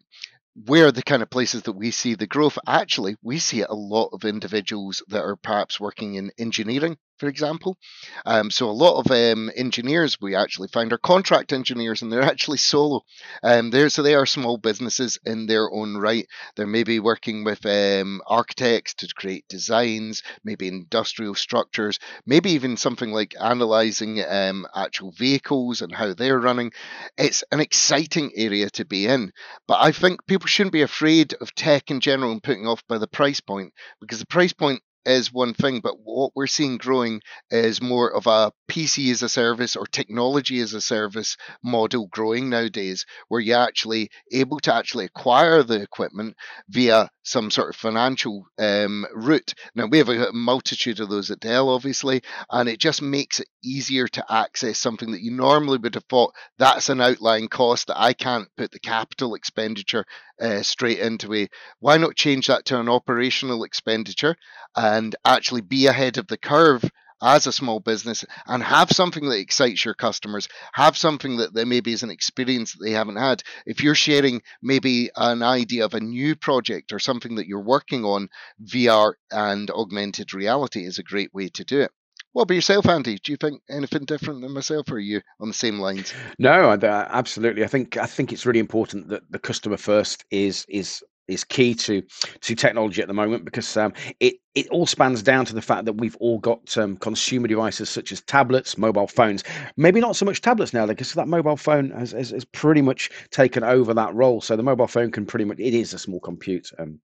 where 0.66 0.92
the 0.92 1.02
kind 1.02 1.22
of 1.22 1.30
places 1.30 1.62
that 1.62 1.72
we 1.72 1.90
see 1.90 2.14
the 2.14 2.26
growth? 2.26 2.58
Actually, 2.66 3.16
we 3.22 3.38
see 3.38 3.62
a 3.62 3.72
lot 3.72 4.10
of 4.12 4.24
individuals 4.24 5.02
that 5.08 5.22
are 5.22 5.36
perhaps 5.36 5.80
working 5.80 6.14
in 6.14 6.30
engineering 6.38 6.98
for 7.22 7.28
example. 7.28 7.78
Um, 8.26 8.50
so 8.50 8.68
a 8.68 8.72
lot 8.72 8.98
of 8.98 9.08
um, 9.12 9.48
engineers 9.54 10.20
we 10.20 10.34
actually 10.34 10.66
find 10.66 10.92
are 10.92 10.98
contract 10.98 11.52
engineers, 11.52 12.02
and 12.02 12.12
they're 12.12 12.20
actually 12.34 12.58
solo. 12.58 13.02
Um, 13.44 13.70
they're, 13.70 13.90
so 13.90 14.02
they 14.02 14.16
are 14.16 14.26
small 14.26 14.58
businesses 14.58 15.20
in 15.24 15.46
their 15.46 15.70
own 15.70 15.96
right. 15.96 16.26
They're 16.56 16.66
maybe 16.66 16.98
working 16.98 17.44
with 17.44 17.64
um, 17.64 18.22
architects 18.26 18.94
to 18.94 19.14
create 19.14 19.44
designs, 19.48 20.24
maybe 20.42 20.66
industrial 20.66 21.36
structures, 21.36 22.00
maybe 22.26 22.50
even 22.50 22.76
something 22.76 23.12
like 23.12 23.36
analyzing 23.40 24.20
um, 24.28 24.66
actual 24.74 25.12
vehicles 25.12 25.80
and 25.80 25.94
how 25.94 26.14
they're 26.14 26.40
running. 26.40 26.72
It's 27.16 27.44
an 27.52 27.60
exciting 27.60 28.32
area 28.34 28.68
to 28.70 28.84
be 28.84 29.06
in, 29.06 29.30
but 29.68 29.78
I 29.80 29.92
think 29.92 30.26
people 30.26 30.48
shouldn't 30.48 30.72
be 30.72 30.82
afraid 30.82 31.34
of 31.40 31.54
tech 31.54 31.88
in 31.88 32.00
general 32.00 32.32
and 32.32 32.42
putting 32.42 32.66
off 32.66 32.82
by 32.88 32.98
the 32.98 33.06
price 33.06 33.40
point 33.40 33.74
because 34.00 34.18
the 34.18 34.26
price 34.26 34.52
point 34.52 34.82
is 35.04 35.32
one 35.32 35.54
thing, 35.54 35.80
but 35.80 35.94
what 36.02 36.32
we're 36.34 36.46
seeing 36.46 36.76
growing 36.78 37.20
is 37.50 37.82
more 37.82 38.12
of 38.14 38.26
a 38.26 38.52
PC 38.70 39.10
as 39.10 39.22
a 39.22 39.28
service 39.28 39.76
or 39.76 39.86
technology 39.86 40.60
as 40.60 40.74
a 40.74 40.80
service 40.80 41.36
model 41.62 42.06
growing 42.08 42.50
nowadays, 42.50 43.06
where 43.28 43.40
you're 43.40 43.58
actually 43.58 44.10
able 44.32 44.60
to 44.60 44.74
actually 44.74 45.04
acquire 45.04 45.62
the 45.62 45.80
equipment 45.80 46.36
via 46.68 47.08
some 47.22 47.50
sort 47.50 47.70
of 47.70 47.76
financial 47.76 48.46
um, 48.58 49.06
route. 49.14 49.54
Now, 49.74 49.86
we 49.86 49.98
have 49.98 50.08
a 50.08 50.32
multitude 50.32 51.00
of 51.00 51.08
those 51.08 51.30
at 51.30 51.40
Dell, 51.40 51.68
obviously, 51.68 52.22
and 52.50 52.68
it 52.68 52.78
just 52.78 53.02
makes 53.02 53.40
it 53.40 53.48
easier 53.62 54.08
to 54.08 54.24
access 54.28 54.78
something 54.78 55.12
that 55.12 55.22
you 55.22 55.30
normally 55.30 55.78
would 55.78 55.94
have 55.94 56.04
thought 56.04 56.34
that's 56.58 56.88
an 56.88 57.00
outlying 57.00 57.48
cost 57.48 57.86
that 57.86 58.00
I 58.00 58.12
can't 58.12 58.48
put 58.56 58.70
the 58.72 58.80
capital 58.80 59.34
expenditure 59.34 60.04
uh, 60.40 60.62
straight 60.62 60.98
into 60.98 61.32
a. 61.34 61.48
Why 61.80 61.96
not 61.96 62.16
change 62.16 62.48
that 62.48 62.64
to 62.66 62.80
an 62.80 62.88
operational 62.88 63.64
expenditure 63.64 64.36
and 64.76 65.14
actually 65.24 65.60
be 65.60 65.86
ahead 65.86 66.18
of 66.18 66.26
the 66.26 66.38
curve 66.38 66.84
as 67.22 67.46
a 67.46 67.52
small 67.52 67.80
business 67.80 68.24
and 68.46 68.62
have 68.62 68.90
something 68.90 69.28
that 69.28 69.38
excites 69.38 69.84
your 69.84 69.94
customers, 69.94 70.48
have 70.72 70.96
something 70.96 71.36
that 71.36 71.54
they 71.54 71.64
maybe 71.64 71.92
is 71.92 72.02
an 72.02 72.10
experience 72.10 72.72
that 72.72 72.84
they 72.84 72.90
haven't 72.92 73.16
had. 73.16 73.42
If 73.64 73.82
you're 73.82 73.94
sharing 73.94 74.42
maybe 74.60 75.10
an 75.16 75.42
idea 75.42 75.84
of 75.84 75.94
a 75.94 76.00
new 76.00 76.34
project 76.36 76.92
or 76.92 76.98
something 76.98 77.36
that 77.36 77.46
you're 77.46 77.60
working 77.60 78.04
on, 78.04 78.28
VR 78.64 79.14
and 79.30 79.70
augmented 79.70 80.34
reality 80.34 80.84
is 80.84 80.98
a 80.98 81.04
great 81.04 81.32
way 81.32 81.48
to 81.50 81.64
do 81.64 81.80
it. 81.80 81.92
What 82.32 82.44
about 82.44 82.54
yourself, 82.54 82.88
Andy? 82.88 83.18
Do 83.22 83.30
you 83.30 83.36
think 83.36 83.60
anything 83.68 84.06
different 84.06 84.40
than 84.40 84.52
myself, 84.52 84.90
or 84.90 84.94
are 84.94 84.98
you 84.98 85.20
on 85.38 85.48
the 85.48 85.54
same 85.54 85.78
lines? 85.78 86.14
No, 86.38 86.70
uh, 86.70 87.08
absolutely. 87.10 87.62
I 87.62 87.66
think 87.66 87.98
I 87.98 88.06
think 88.06 88.32
it's 88.32 88.46
really 88.46 88.58
important 88.58 89.08
that 89.08 89.30
the 89.30 89.38
customer 89.38 89.76
first 89.76 90.24
is 90.30 90.64
is 90.70 91.02
is 91.28 91.44
key 91.44 91.74
to 91.74 92.02
to 92.40 92.54
technology 92.54 93.02
at 93.02 93.08
the 93.08 93.14
moment 93.14 93.44
because 93.44 93.76
um, 93.76 93.92
it 94.20 94.34
it 94.54 94.68
all 94.68 94.86
spans 94.86 95.22
down 95.22 95.44
to 95.46 95.54
the 95.54 95.62
fact 95.62 95.84
that 95.86 95.94
we've 95.94 96.16
all 96.16 96.38
got 96.38 96.76
um, 96.76 96.96
consumer 96.96 97.48
devices 97.48 97.88
such 97.88 98.12
as 98.12 98.20
tablets, 98.22 98.76
mobile 98.76 99.06
phones. 99.06 99.44
Maybe 99.76 100.00
not 100.00 100.16
so 100.16 100.26
much 100.26 100.40
tablets 100.40 100.72
now 100.72 100.86
because 100.86 101.14
that 101.14 101.28
mobile 101.28 101.56
phone 101.56 101.90
has, 101.90 102.12
has, 102.12 102.30
has 102.30 102.44
pretty 102.44 102.82
much 102.82 103.10
taken 103.30 103.64
over 103.64 103.94
that 103.94 104.14
role. 104.14 104.40
So 104.40 104.56
the 104.56 104.62
mobile 104.62 104.88
phone 104.88 105.10
can 105.10 105.24
pretty 105.24 105.46
much 105.46 105.58
it 105.58 105.74
is 105.74 105.94
a 105.94 105.98
small 105.98 106.20
compute. 106.20 106.68
Um, 106.78 107.00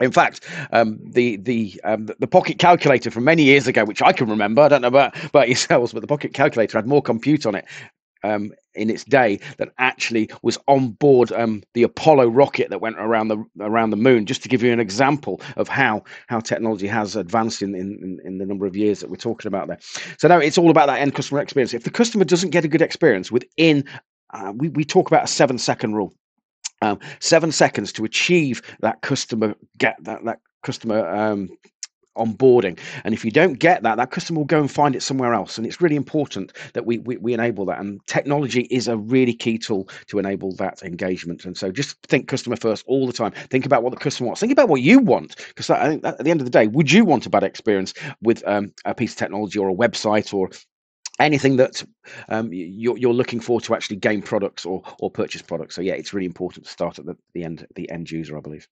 in 0.00 0.10
fact, 0.10 0.40
um, 0.72 0.98
the 1.04 1.36
the 1.36 1.80
um, 1.84 2.06
the 2.18 2.26
pocket 2.26 2.58
calculator 2.58 3.10
from 3.10 3.24
many 3.24 3.44
years 3.44 3.68
ago, 3.68 3.84
which 3.84 4.02
I 4.02 4.12
can 4.12 4.28
remember, 4.28 4.62
I 4.62 4.68
don't 4.68 4.82
know 4.82 4.88
about, 4.88 5.22
about 5.24 5.48
yourselves, 5.48 5.92
but 5.92 6.00
the 6.00 6.08
pocket 6.08 6.34
calculator 6.34 6.78
had 6.78 6.86
more 6.86 7.02
compute 7.02 7.46
on 7.46 7.54
it 7.54 7.64
um, 8.24 8.52
in 8.74 8.90
its 8.90 9.04
day 9.04 9.38
that 9.58 9.68
actually 9.78 10.28
was 10.42 10.58
on 10.66 10.90
board 10.90 11.30
um, 11.32 11.62
the 11.74 11.82
Apollo 11.82 12.28
rocket 12.28 12.70
that 12.70 12.80
went 12.80 12.96
around 12.98 13.28
the 13.28 13.44
around 13.60 13.90
the 13.90 13.96
moon. 13.96 14.26
Just 14.26 14.42
to 14.42 14.48
give 14.48 14.62
you 14.62 14.72
an 14.72 14.80
example 14.80 15.40
of 15.56 15.68
how 15.68 16.02
how 16.26 16.40
technology 16.40 16.86
has 16.86 17.14
advanced 17.14 17.62
in 17.62 17.74
in, 17.74 18.18
in 18.24 18.38
the 18.38 18.46
number 18.46 18.66
of 18.66 18.76
years 18.76 19.00
that 19.00 19.10
we're 19.10 19.16
talking 19.16 19.48
about 19.48 19.68
there. 19.68 19.78
So 20.18 20.28
now 20.28 20.38
it's 20.38 20.58
all 20.58 20.70
about 20.70 20.86
that 20.86 21.00
end 21.00 21.14
customer 21.14 21.40
experience. 21.40 21.74
If 21.74 21.84
the 21.84 21.90
customer 21.90 22.24
doesn't 22.24 22.50
get 22.50 22.64
a 22.64 22.68
good 22.68 22.82
experience 22.82 23.30
within, 23.30 23.84
uh, 24.32 24.52
we 24.56 24.68
we 24.70 24.84
talk 24.84 25.06
about 25.06 25.24
a 25.24 25.28
seven 25.28 25.58
second 25.58 25.94
rule. 25.94 26.14
Um, 26.82 26.98
seven 27.20 27.50
seconds 27.52 27.92
to 27.92 28.04
achieve 28.04 28.60
that 28.80 29.00
customer 29.00 29.54
get 29.78 29.96
that 30.02 30.24
that 30.24 30.40
customer 30.62 31.06
um, 31.08 31.50
onboarding. 32.16 32.78
And 33.04 33.14
if 33.14 33.24
you 33.24 33.30
don't 33.30 33.54
get 33.54 33.82
that, 33.82 33.96
that 33.96 34.10
customer 34.10 34.38
will 34.40 34.46
go 34.46 34.60
and 34.60 34.70
find 34.70 34.94
it 34.94 35.02
somewhere 35.02 35.34
else. 35.34 35.58
And 35.58 35.66
it's 35.66 35.80
really 35.80 35.96
important 35.96 36.52
that 36.72 36.86
we, 36.86 36.98
we, 36.98 37.16
we 37.18 37.34
enable 37.34 37.64
that. 37.66 37.80
And 37.80 38.04
technology 38.06 38.62
is 38.70 38.88
a 38.88 38.96
really 38.96 39.34
key 39.34 39.58
tool 39.58 39.88
to 40.08 40.18
enable 40.18 40.54
that 40.56 40.82
engagement. 40.82 41.44
And 41.44 41.56
so 41.56 41.70
just 41.70 42.00
think 42.06 42.28
customer 42.28 42.56
first 42.56 42.84
all 42.86 43.06
the 43.06 43.12
time. 43.12 43.32
Think 43.32 43.66
about 43.66 43.82
what 43.82 43.90
the 43.90 43.98
customer 43.98 44.28
wants. 44.28 44.40
Think 44.40 44.52
about 44.52 44.68
what 44.68 44.82
you 44.82 44.98
want. 44.98 45.36
Because 45.48 45.70
I 45.70 45.88
think 45.88 46.04
at 46.04 46.18
the 46.18 46.30
end 46.30 46.40
of 46.40 46.46
the 46.46 46.50
day, 46.50 46.66
would 46.68 46.90
you 46.90 47.04
want 47.04 47.26
a 47.26 47.30
bad 47.30 47.42
experience 47.42 47.94
with 48.22 48.46
um, 48.46 48.72
a 48.84 48.94
piece 48.94 49.12
of 49.12 49.18
technology 49.18 49.58
or 49.58 49.68
a 49.68 49.74
website 49.74 50.32
or 50.32 50.50
anything 51.20 51.56
that 51.56 51.84
um, 52.28 52.52
you're, 52.52 52.98
you're, 52.98 53.14
looking 53.14 53.40
for 53.40 53.60
to 53.60 53.74
actually 53.74 53.96
gain 53.96 54.20
products 54.20 54.66
or, 54.66 54.82
or 54.98 55.10
purchase 55.10 55.42
products. 55.42 55.74
So 55.74 55.80
yeah, 55.80 55.94
it's 55.94 56.12
really 56.12 56.26
important 56.26 56.64
to 56.66 56.70
start 56.70 56.98
at 56.98 57.06
the, 57.06 57.16
the 57.34 57.44
end, 57.44 57.66
the 57.76 57.88
end 57.90 58.10
user, 58.10 58.36
I 58.36 58.40
believe. 58.40 58.66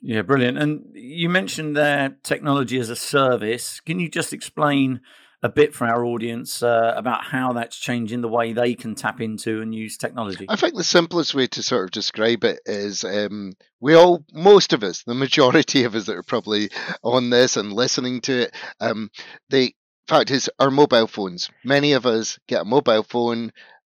Yeah, 0.00 0.22
brilliant. 0.22 0.58
And 0.58 0.84
you 0.94 1.28
mentioned 1.28 1.76
there 1.76 2.16
technology 2.22 2.78
as 2.78 2.90
a 2.90 2.96
service. 2.96 3.80
Can 3.80 3.98
you 3.98 4.08
just 4.08 4.32
explain 4.32 5.00
a 5.42 5.48
bit 5.48 5.74
for 5.74 5.86
our 5.86 6.04
audience 6.04 6.62
uh, 6.62 6.94
about 6.96 7.24
how 7.24 7.52
that's 7.52 7.76
changing 7.76 8.20
the 8.20 8.28
way 8.28 8.52
they 8.52 8.74
can 8.74 8.94
tap 8.94 9.20
into 9.20 9.60
and 9.60 9.74
use 9.74 9.96
technology? 9.96 10.46
I 10.48 10.56
think 10.56 10.74
the 10.74 10.84
simplest 10.84 11.34
way 11.34 11.46
to 11.48 11.62
sort 11.62 11.84
of 11.84 11.90
describe 11.90 12.44
it 12.44 12.60
is 12.66 13.04
um, 13.04 13.52
we 13.80 13.94
all, 13.94 14.24
most 14.32 14.72
of 14.72 14.82
us, 14.82 15.02
the 15.02 15.14
majority 15.14 15.84
of 15.84 15.94
us 15.94 16.06
that 16.06 16.16
are 16.16 16.22
probably 16.22 16.70
on 17.02 17.30
this 17.30 17.56
and 17.56 17.72
listening 17.72 18.20
to 18.22 18.42
it, 18.42 18.54
um, 18.80 19.10
the 19.50 19.74
fact 20.08 20.30
is 20.30 20.50
our 20.58 20.70
mobile 20.70 21.06
phones. 21.06 21.50
Many 21.64 21.92
of 21.92 22.06
us 22.06 22.38
get 22.48 22.62
a 22.62 22.64
mobile 22.64 23.02
phone. 23.02 23.52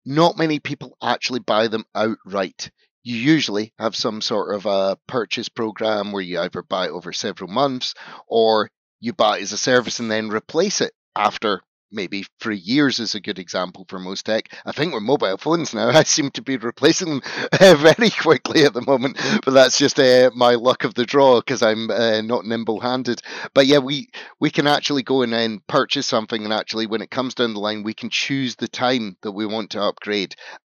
Not 0.04 0.38
many 0.38 0.60
people 0.60 0.96
actually 1.02 1.40
buy 1.40 1.68
them 1.68 1.84
outright 1.94 2.70
you 3.02 3.16
usually 3.16 3.72
have 3.78 3.96
some 3.96 4.20
sort 4.20 4.54
of 4.54 4.66
a 4.66 4.98
purchase 5.06 5.48
program 5.48 6.12
where 6.12 6.22
you 6.22 6.40
either 6.40 6.62
buy 6.62 6.86
it 6.86 6.90
over 6.90 7.12
several 7.12 7.50
months 7.50 7.94
or 8.26 8.70
you 9.00 9.12
buy 9.12 9.38
it 9.38 9.42
as 9.42 9.52
a 9.52 9.58
service 9.58 10.00
and 10.00 10.10
then 10.10 10.30
replace 10.30 10.80
it 10.80 10.92
after 11.16 11.62
maybe 11.92 12.24
three 12.40 12.56
years 12.56 13.00
is 13.00 13.14
a 13.14 13.20
good 13.20 13.38
example 13.38 13.84
for 13.88 13.98
most 13.98 14.26
tech. 14.26 14.52
I 14.64 14.72
think 14.72 14.94
with 14.94 15.02
mobile 15.02 15.36
phones 15.36 15.74
now, 15.74 15.88
I 15.94 16.02
seem 16.04 16.30
to 16.32 16.42
be 16.42 16.56
replacing 16.56 17.08
them 17.08 17.22
uh, 17.52 17.74
very 17.78 18.10
quickly 18.10 18.64
at 18.64 18.74
the 18.74 18.82
moment, 18.82 19.18
but 19.44 19.52
that's 19.52 19.78
just 19.78 19.98
uh, 19.98 20.30
my 20.34 20.54
luck 20.54 20.84
of 20.84 20.94
the 20.94 21.06
draw 21.06 21.40
because 21.40 21.62
I'm 21.62 21.90
uh, 21.90 22.20
not 22.22 22.44
nimble-handed. 22.44 23.22
But 23.54 23.66
yeah, 23.66 23.78
we 23.78 24.08
we 24.38 24.50
can 24.50 24.66
actually 24.66 25.02
go 25.02 25.22
in 25.22 25.32
and 25.32 25.66
purchase 25.66 26.06
something, 26.06 26.44
and 26.44 26.52
actually, 26.52 26.86
when 26.86 27.02
it 27.02 27.10
comes 27.10 27.34
down 27.34 27.54
the 27.54 27.60
line, 27.60 27.82
we 27.82 27.94
can 27.94 28.10
choose 28.10 28.56
the 28.56 28.68
time 28.68 29.16
that 29.22 29.32
we 29.32 29.46
want 29.46 29.70
to 29.70 29.82
upgrade 29.82 30.34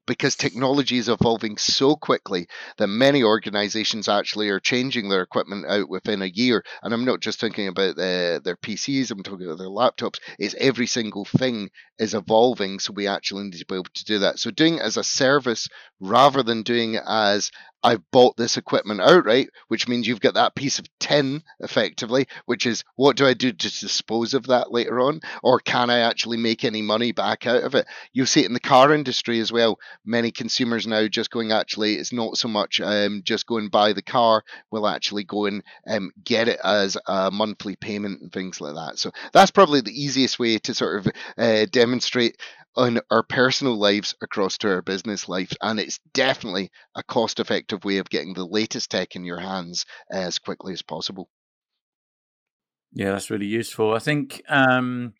because 0.07 0.35
technology 0.35 0.97
is 0.97 1.09
evolving 1.09 1.57
so 1.57 1.95
quickly 1.95 2.47
that 2.77 2.87
many 2.87 3.23
organizations 3.23 4.09
actually 4.09 4.49
are 4.49 4.59
changing 4.59 5.09
their 5.09 5.21
equipment 5.21 5.65
out 5.67 5.89
within 5.89 6.21
a 6.21 6.25
year. 6.25 6.63
And 6.81 6.93
I'm 6.93 7.05
not 7.05 7.19
just 7.19 7.39
thinking 7.39 7.67
about 7.67 7.95
the, 7.95 8.41
their 8.43 8.57
PCs, 8.57 9.11
I'm 9.11 9.23
talking 9.23 9.45
about 9.45 9.59
their 9.59 9.67
laptops. 9.67 10.19
It's 10.39 10.55
every 10.57 10.87
single 10.87 11.25
thing 11.25 11.69
is 11.99 12.13
evolving, 12.13 12.79
so 12.79 12.93
we 12.93 13.07
actually 13.07 13.43
need 13.43 13.53
to 13.53 13.65
be 13.65 13.75
able 13.75 13.85
to 13.93 14.05
do 14.05 14.19
that. 14.19 14.39
So 14.39 14.51
doing 14.51 14.75
it 14.75 14.81
as 14.81 14.97
a 14.97 15.03
service 15.03 15.67
rather 16.01 16.43
than 16.43 16.63
doing 16.63 16.95
it 16.95 17.03
as 17.07 17.51
I've 17.83 18.09
bought 18.11 18.37
this 18.37 18.57
equipment 18.57 19.01
outright, 19.01 19.49
which 19.67 19.87
means 19.87 20.07
you've 20.07 20.19
got 20.21 20.35
that 20.35 20.55
piece 20.55 20.77
of 20.77 20.85
tin 20.99 21.41
effectively, 21.59 22.27
which 22.45 22.65
is 22.65 22.83
what 22.95 23.17
do 23.17 23.25
I 23.25 23.33
do 23.33 23.51
to 23.51 23.79
dispose 23.79 24.33
of 24.33 24.47
that 24.47 24.71
later 24.71 24.99
on? 24.99 25.21
Or 25.41 25.59
can 25.59 25.89
I 25.89 25.99
actually 25.99 26.37
make 26.37 26.63
any 26.63 26.81
money 26.81 27.11
back 27.11 27.47
out 27.47 27.63
of 27.63 27.73
it? 27.73 27.87
You'll 28.13 28.27
see 28.27 28.41
it 28.41 28.45
in 28.45 28.53
the 28.53 28.59
car 28.59 28.93
industry 28.93 29.39
as 29.39 29.51
well. 29.51 29.79
Many 30.05 30.31
consumers 30.31 30.85
now 30.85 31.07
just 31.07 31.31
going, 31.31 31.51
actually, 31.51 31.95
it's 31.95 32.13
not 32.13 32.37
so 32.37 32.47
much 32.47 32.79
um, 32.81 33.21
just 33.23 33.47
go 33.47 33.57
and 33.57 33.71
buy 33.71 33.93
the 33.93 34.03
car, 34.03 34.43
we'll 34.69 34.87
actually 34.87 35.23
go 35.23 35.45
and 35.45 35.63
um, 35.87 36.11
get 36.23 36.47
it 36.47 36.59
as 36.63 36.97
a 37.07 37.31
monthly 37.31 37.75
payment 37.75 38.21
and 38.21 38.31
things 38.31 38.61
like 38.61 38.75
that. 38.75 38.99
So 38.99 39.11
that's 39.33 39.51
probably 39.51 39.81
the 39.81 39.99
easiest 39.99 40.37
way 40.37 40.59
to 40.59 40.73
sort 40.75 40.99
of 40.99 41.13
uh, 41.37 41.65
demonstrate 41.71 42.37
on 42.75 42.99
our 43.09 43.23
personal 43.23 43.77
lives 43.77 44.15
across 44.21 44.57
to 44.59 44.69
our 44.69 44.81
business 44.81 45.27
life. 45.27 45.53
And 45.61 45.79
it's 45.79 45.99
definitely 46.13 46.71
a 46.95 47.03
cost 47.03 47.39
effective 47.39 47.83
way 47.83 47.97
of 47.97 48.09
getting 48.09 48.33
the 48.33 48.45
latest 48.45 48.91
tech 48.91 49.15
in 49.15 49.25
your 49.25 49.39
hands 49.39 49.85
as 50.11 50.39
quickly 50.39 50.73
as 50.73 50.81
possible. 50.81 51.29
Yeah, 52.93 53.11
that's 53.11 53.29
really 53.29 53.45
useful. 53.45 53.93
I 53.93 53.99
think 53.99 54.41
um, 54.49 55.13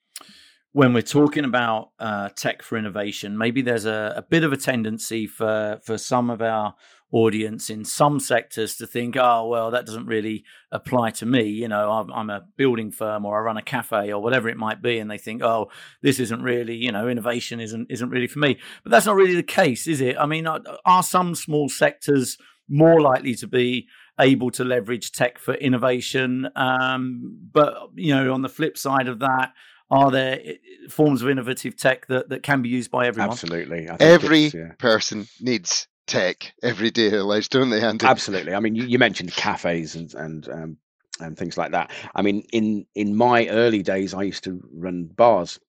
when 0.74 0.94
we're 0.94 1.02
talking 1.02 1.46
about 1.46 1.90
uh, 2.00 2.30
tech 2.36 2.62
for 2.62 2.78
innovation, 2.78 3.38
maybe 3.38 3.62
there's 3.62 3.86
a, 3.86 4.14
a, 4.18 4.22
bit 4.22 4.44
of 4.44 4.52
a 4.52 4.58
tendency 4.58 5.28
for 5.28 5.80
for 5.86 5.98
some 5.98 6.30
of 6.30 6.42
our 6.42 6.76
audience 7.12 7.70
in 7.70 7.84
some 7.84 8.20
sectors 8.20 8.76
to 8.78 8.88
think, 8.88 9.18
oh, 9.18 9.48
well, 9.48 9.72
that 9.72 9.86
doesn't 9.86 10.06
really 10.06 10.44
apply 10.72 11.12
to 11.12 11.26
me. 11.26 11.44
You 11.44 11.68
know, 11.68 11.92
I'm, 11.92 12.12
I'm, 12.12 12.30
a 12.30 12.46
building 12.56 12.92
firm 12.92 13.26
or 13.26 13.38
I 13.38 13.42
run 13.42 13.58
a 13.58 13.62
cafe 13.62 14.12
or 14.14 14.22
whatever 14.22 14.48
it 14.48 14.58
might 14.58 14.82
be. 14.82 14.98
And 14.98 15.12
they 15.12 15.18
think, 15.18 15.44
oh, 15.44 15.70
this 16.02 16.20
isn't 16.20 16.42
really, 16.42 16.76
you 16.76 16.92
know, 16.92 17.10
innovation 17.10 17.60
isn't, 17.60 17.92
isn't 17.92 18.10
really 18.10 18.28
for 18.28 18.40
me. 18.40 18.60
But 18.84 18.92
that's 18.92 19.06
not 19.06 19.16
really 19.16 19.36
the 19.36 19.44
case, 19.44 19.88
is 19.88 20.00
it? 20.00 20.18
I 20.18 20.26
mean, 20.26 20.48
are 20.48 21.04
some 21.04 21.36
small 21.36 21.68
sectors 21.68 22.38
more 22.70 23.02
likely 23.02 23.36
to 23.36 23.48
be 23.48 23.88
able 24.20 24.52
to 24.52 24.64
leverage 24.64 25.12
tech 25.12 25.38
for 25.38 25.56
innovation? 25.56 26.48
Um, 26.56 27.40
but, 27.52 27.76
you 27.96 28.16
know, 28.16 28.34
on 28.34 28.42
the 28.42 28.50
flip 28.50 28.78
side 28.78 29.10
of 29.10 29.20
that, 29.20 29.52
are 29.90 30.10
there 30.10 30.40
eh, 30.42 30.54
forms 30.90 31.22
of 31.22 31.30
innovative 31.30 31.76
tech 31.76 32.08
that, 32.08 32.30
that 32.30 32.44
can 32.44 32.62
be 32.62 32.70
used 32.70 32.90
by 32.90 33.08
everyone? 33.08 33.32
Absolutely. 33.32 33.90
Every 34.00 34.46
yeah. 34.48 34.72
person 34.78 35.28
needs 35.42 35.88
tech 36.08 36.54
every 36.64 36.92
day 36.92 37.08
of 37.18 37.26
lives, 37.26 37.48
don't 37.50 37.70
they, 37.70 37.82
Andy? 37.82 38.06
Absolutely. 38.06 38.54
I 38.54 38.60
mean, 38.60 38.76
you, 38.76 38.86
you 38.86 39.00
mentioned 39.00 39.34
cafes 39.34 39.96
and 39.96 40.14
and 40.16 40.50
um, 40.50 40.78
and 41.20 41.38
things 41.38 41.58
like 41.58 41.72
that. 41.72 41.92
I 42.16 42.22
mean, 42.22 42.44
in 42.54 42.86
in 42.96 43.16
my 43.16 43.48
early 43.48 43.84
days, 43.84 44.14
I 44.14 44.24
used 44.24 44.44
to 44.46 44.62
run 44.74 45.06
bars, 45.06 45.60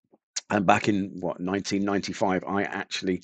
and 0.51 0.67
back 0.67 0.89
in 0.89 1.11
what 1.21 1.41
1995, 1.41 2.45
I 2.47 2.62
actually 2.65 3.23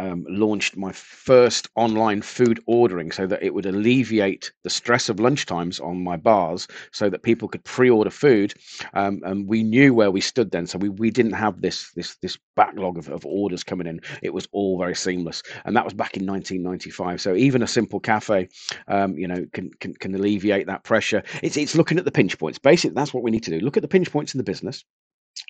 um, 0.00 0.24
launched 0.28 0.76
my 0.76 0.92
first 0.92 1.68
online 1.76 2.22
food 2.22 2.58
ordering 2.66 3.12
so 3.12 3.26
that 3.26 3.42
it 3.42 3.52
would 3.52 3.66
alleviate 3.66 4.50
the 4.64 4.70
stress 4.70 5.10
of 5.10 5.16
lunchtimes 5.16 5.78
on 5.80 6.02
my 6.02 6.16
bars 6.16 6.66
so 6.90 7.10
that 7.10 7.22
people 7.22 7.48
could 7.48 7.62
pre-order 7.64 8.10
food 8.10 8.54
um, 8.94 9.20
and 9.24 9.46
we 9.46 9.62
knew 9.62 9.92
where 9.92 10.10
we 10.10 10.20
stood 10.20 10.50
then. 10.50 10.66
So 10.66 10.78
we, 10.78 10.88
we 10.88 11.10
didn't 11.10 11.32
have 11.32 11.60
this 11.60 11.90
this 11.92 12.16
this 12.16 12.38
backlog 12.56 12.96
of, 12.96 13.08
of 13.08 13.26
orders 13.26 13.62
coming 13.62 13.86
in. 13.86 14.00
It 14.22 14.32
was 14.32 14.48
all 14.52 14.78
very 14.78 14.94
seamless. 14.94 15.42
And 15.64 15.76
that 15.76 15.84
was 15.84 15.92
back 15.92 16.16
in 16.16 16.26
1995 16.26 17.20
so 17.20 17.34
even 17.34 17.62
a 17.62 17.66
simple 17.66 18.00
cafe 18.00 18.48
um, 18.88 19.16
you 19.18 19.28
know 19.28 19.44
can, 19.52 19.70
can 19.80 19.92
can 19.94 20.14
alleviate 20.14 20.66
that 20.66 20.84
pressure. 20.84 21.22
It's 21.42 21.58
it's 21.58 21.76
looking 21.76 21.98
at 21.98 22.06
the 22.06 22.10
pinch 22.10 22.38
points. 22.38 22.58
Basically 22.58 22.94
that's 22.94 23.12
what 23.12 23.22
we 23.22 23.30
need 23.30 23.44
to 23.44 23.50
do. 23.50 23.60
Look 23.60 23.76
at 23.76 23.82
the 23.82 23.88
pinch 23.88 24.10
points 24.10 24.34
in 24.34 24.38
the 24.38 24.44
business 24.44 24.84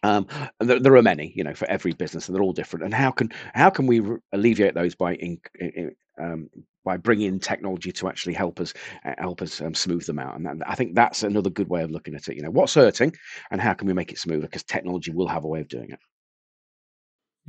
um, 0.03 0.27
and 0.61 0.71
there, 0.71 0.81
there, 0.81 0.97
are 0.97 1.03
many, 1.03 1.33
you 1.35 1.45
know, 1.45 1.55
for 1.55 1.69
every 1.69 1.93
business, 1.93 2.29
and 2.29 2.35
they're 2.35 2.43
all 2.43 2.53
different. 2.53 2.85
And 2.85 2.95
how 2.95 3.11
can 3.11 3.31
how 3.55 3.71
can 3.71 3.87
we 3.87 4.01
re- 4.01 4.19
alleviate 4.33 4.75
those 4.75 4.95
by 4.95 5.15
in, 5.17 5.39
in, 5.59 5.95
um, 6.21 6.49
by 6.85 6.97
bringing 6.97 7.29
in 7.29 7.39
technology 7.39 7.93
to 7.93 8.09
actually 8.09 8.35
help 8.35 8.61
us 8.61 8.73
uh, 9.05 9.15
help 9.19 9.43
us 9.43 9.61
um, 9.61 9.75
smooth 9.75 10.07
them 10.07 10.19
out. 10.19 10.37
And 10.37 10.47
that, 10.47 10.57
I 10.67 10.75
think 10.75 10.95
that's 10.95 11.23
another 11.23 11.51
good 11.51 11.69
way 11.69 11.83
of 11.83 11.91
looking 11.91 12.15
at 12.15 12.29
it. 12.29 12.37
You 12.37 12.43
know, 12.43 12.51
what's 12.51 12.75
hurting, 12.75 13.15
and 13.51 13.61
how 13.61 13.75
can 13.75 13.87
we 13.87 13.95
make 13.95 14.13
it 14.13 14.19
smoother? 14.19 14.47
Because 14.47 14.63
technology 14.63 15.13
will 15.13 15.29
have 15.29 15.45
a 15.45 15.49
way 15.49 15.61
of 15.61 15.69
doing 15.69 15.91
it. 15.91 15.99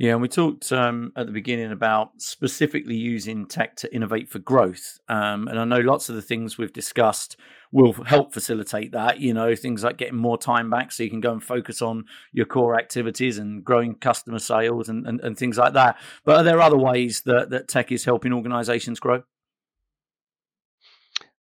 Yeah, 0.02 0.14
and 0.14 0.20
we 0.20 0.26
talked 0.26 0.72
um, 0.72 1.12
at 1.14 1.26
the 1.26 1.32
beginning 1.32 1.70
about 1.70 2.20
specifically 2.20 2.96
using 2.96 3.46
tech 3.46 3.76
to 3.76 3.94
innovate 3.94 4.28
for 4.28 4.40
growth. 4.40 4.98
Um, 5.08 5.46
and 5.46 5.60
I 5.60 5.64
know 5.64 5.78
lots 5.78 6.08
of 6.08 6.16
the 6.16 6.22
things 6.22 6.58
we've 6.58 6.72
discussed 6.72 7.36
will 7.70 7.92
help 7.92 8.34
facilitate 8.34 8.90
that. 8.90 9.20
You 9.20 9.32
know, 9.32 9.54
things 9.54 9.84
like 9.84 9.98
getting 9.98 10.16
more 10.16 10.36
time 10.36 10.70
back 10.70 10.90
so 10.90 11.04
you 11.04 11.08
can 11.08 11.20
go 11.20 11.30
and 11.30 11.40
focus 11.40 11.80
on 11.80 12.06
your 12.32 12.46
core 12.46 12.76
activities 12.76 13.38
and 13.38 13.64
growing 13.64 13.94
customer 13.94 14.40
sales 14.40 14.88
and, 14.88 15.06
and, 15.06 15.20
and 15.20 15.38
things 15.38 15.56
like 15.56 15.74
that. 15.74 15.96
But 16.24 16.38
are 16.38 16.42
there 16.42 16.60
other 16.60 16.76
ways 16.76 17.20
that, 17.26 17.50
that 17.50 17.68
tech 17.68 17.92
is 17.92 18.04
helping 18.04 18.32
organizations 18.32 18.98
grow? 18.98 19.22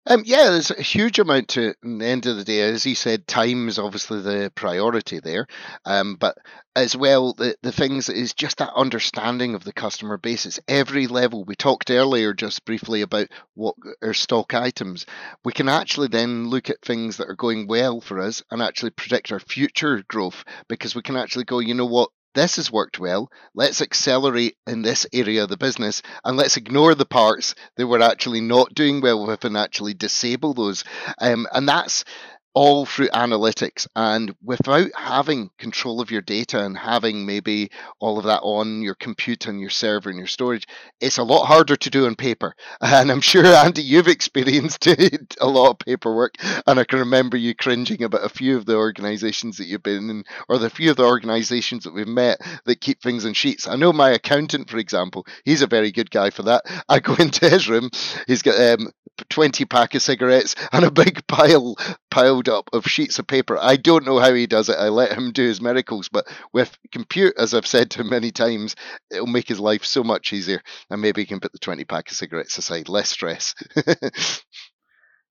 Um, 0.08 0.24
yeah, 0.26 0.50
there's 0.50 0.72
a 0.72 0.82
huge 0.82 1.20
amount 1.20 1.50
to 1.50 1.70
it. 1.70 1.78
the 1.84 2.06
end 2.06 2.26
of 2.26 2.36
the 2.36 2.44
day, 2.44 2.62
as 2.62 2.84
he 2.84 2.96
said, 2.96 3.28
time 3.28 3.68
is 3.68 3.78
obviously 3.78 4.20
the 4.22 4.52
priority 4.56 5.20
there. 5.20 5.46
Um, 5.86 6.16
but 6.16 6.38
as 6.76 6.96
well, 6.96 7.34
the, 7.34 7.56
the 7.62 7.72
things 7.72 8.10
is 8.10 8.34
just 8.34 8.58
that 8.58 8.74
understanding 8.76 9.54
of 9.54 9.64
the 9.64 9.74
customer 9.74 10.18
base. 10.18 10.48
It's 10.48 10.60
every 10.68 11.06
level. 11.06 11.44
We 11.44 11.56
talked 11.56 11.92
earlier 11.92 12.34
just 12.34 12.66
briefly 12.66 13.02
about 13.02 13.28
what 13.54 13.76
are 14.02 14.16
stock 14.16 14.56
items. 14.56 15.06
We 15.46 15.54
can 15.54 15.70
actually 15.70 16.08
then 16.08 16.50
look 16.50 16.72
at 16.72 16.82
things 16.82 17.18
that 17.18 17.30
are 17.30 17.36
going 17.36 17.68
well 17.68 18.02
for 18.02 18.20
us 18.20 18.42
and 18.50 18.60
actually 18.60 18.92
predict 18.92 19.32
our 19.32 19.40
future 19.40 20.04
growth 20.08 20.44
because 20.68 20.96
we 20.96 21.04
can 21.04 21.16
actually 21.16 21.46
go, 21.46 21.60
you 21.60 21.76
know 21.76 21.86
what, 21.86 22.10
this 22.34 22.56
has 22.56 22.72
worked 22.72 23.00
well. 23.00 23.30
Let's 23.54 23.82
accelerate 23.82 24.56
in 24.68 24.82
this 24.82 25.06
area 25.14 25.44
of 25.44 25.50
the 25.50 25.58
business 25.58 26.02
and 26.24 26.38
let's 26.38 26.58
ignore 26.58 26.96
the 26.96 27.06
parts 27.06 27.56
that 27.78 27.88
we're 27.88 28.02
actually 28.02 28.42
not 28.42 28.74
doing 28.74 29.02
well 29.02 29.26
with 29.26 29.44
and 29.46 29.58
actually 29.58 29.94
disable 29.94 30.54
those. 30.54 30.84
Um, 31.20 31.48
and 31.54 31.68
that's 31.68 32.06
all 32.54 32.86
through 32.86 33.08
analytics 33.10 33.88
and 33.96 34.36
without 34.44 34.90
having 34.96 35.50
control 35.58 36.02
of 36.02 36.12
your 36.12 36.22
data 36.22 36.64
and 36.64 36.78
having 36.78 37.26
maybe 37.26 37.70
all 38.00 38.18
of 38.18 38.26
that 38.26 38.42
on 38.42 38.82
your 38.82 38.96
compute 38.96 39.46
and 39.46 39.62
your 39.62 39.70
server 39.70 40.10
and 40.10 40.18
your 40.18 40.28
storage 40.28 40.68
it's 41.00 41.18
a 41.18 41.24
lot 41.24 41.46
harder 41.46 41.76
to 41.76 41.90
do 41.90 42.06
on 42.06 42.16
paper. 42.16 42.54
And 42.82 43.12
i'm 43.12 43.22
sure 43.22 43.46
andy 43.46 43.82
you've 43.82 44.08
experienced 44.08 44.86
a 45.42 45.48
lot 45.48 45.72
of 45.72 45.80
paperwork 45.80 46.36
and 46.68 46.80
i 46.80 46.84
can 46.84 47.00
remember 47.00 47.38
you 47.38 47.56
cringing 47.56 48.04
about 48.04 48.26
a 48.26 48.30
few 48.30 48.58
of 48.58 48.66
the 48.66 48.76
organizations 48.76 49.58
that 49.58 49.68
you've 49.68 49.84
been 49.84 50.10
in 50.10 50.24
or 50.50 50.58
the 50.58 50.70
few 50.70 50.92
of 50.92 50.98
the 50.98 51.06
organizations 51.06 51.86
that 51.86 51.94
we've 51.94 52.08
met 52.08 52.40
that 52.66 52.82
keep 52.82 53.02
things 53.02 53.26
in 53.26 53.34
sheets. 53.34 53.68
I 53.68 53.76
know 53.76 53.94
my 53.94 54.10
accountant 54.12 54.70
for 54.70 54.78
example 54.78 55.26
he's 55.46 55.62
a 55.62 55.68
very 55.68 55.92
good 55.92 56.12
guy 56.12 56.30
for 56.32 56.44
that. 56.44 56.64
I 56.90 57.00
go 57.00 57.16
into 57.20 57.50
his 57.50 57.70
room 57.70 57.90
he's 58.28 58.42
got 58.42 58.60
um, 58.60 58.92
20 59.30 59.66
pack 59.66 59.96
of 59.96 60.02
cigarettes 60.02 60.56
and 60.72 60.86
a 60.86 60.92
big 60.92 61.26
pile 61.28 61.76
pile 62.12 62.42
up 62.52 62.70
of 62.74 62.86
sheets 62.86 63.18
of 63.18 63.26
paper. 63.26 63.58
I 63.60 63.78
don't 63.78 64.06
know 64.06 64.20
how 64.20 64.34
he 64.34 64.46
does 64.46 64.70
it. 64.70 64.78
I 64.78 64.90
let 64.90 65.14
him 65.14 65.32
do 65.32 65.44
his 65.44 65.62
miracles, 65.62 66.10
but 66.10 66.28
with 66.54 66.78
compute, 66.92 67.34
as 67.38 67.54
I've 67.54 67.66
said 67.66 67.90
to 67.92 68.02
him 68.02 68.10
many 68.10 68.32
times, 68.32 68.76
it'll 69.10 69.26
make 69.26 69.48
his 69.48 69.60
life 69.60 69.86
so 69.86 70.04
much 70.04 70.34
easier. 70.34 70.62
And 70.90 71.02
maybe 71.02 71.22
he 71.22 71.26
can 71.26 71.40
put 71.40 71.54
the 71.54 71.60
20 71.60 71.86
pack 71.86 72.10
of 72.10 72.16
cigarettes 72.16 72.58
aside, 72.58 72.90
less 72.90 73.10
stress. 73.10 73.56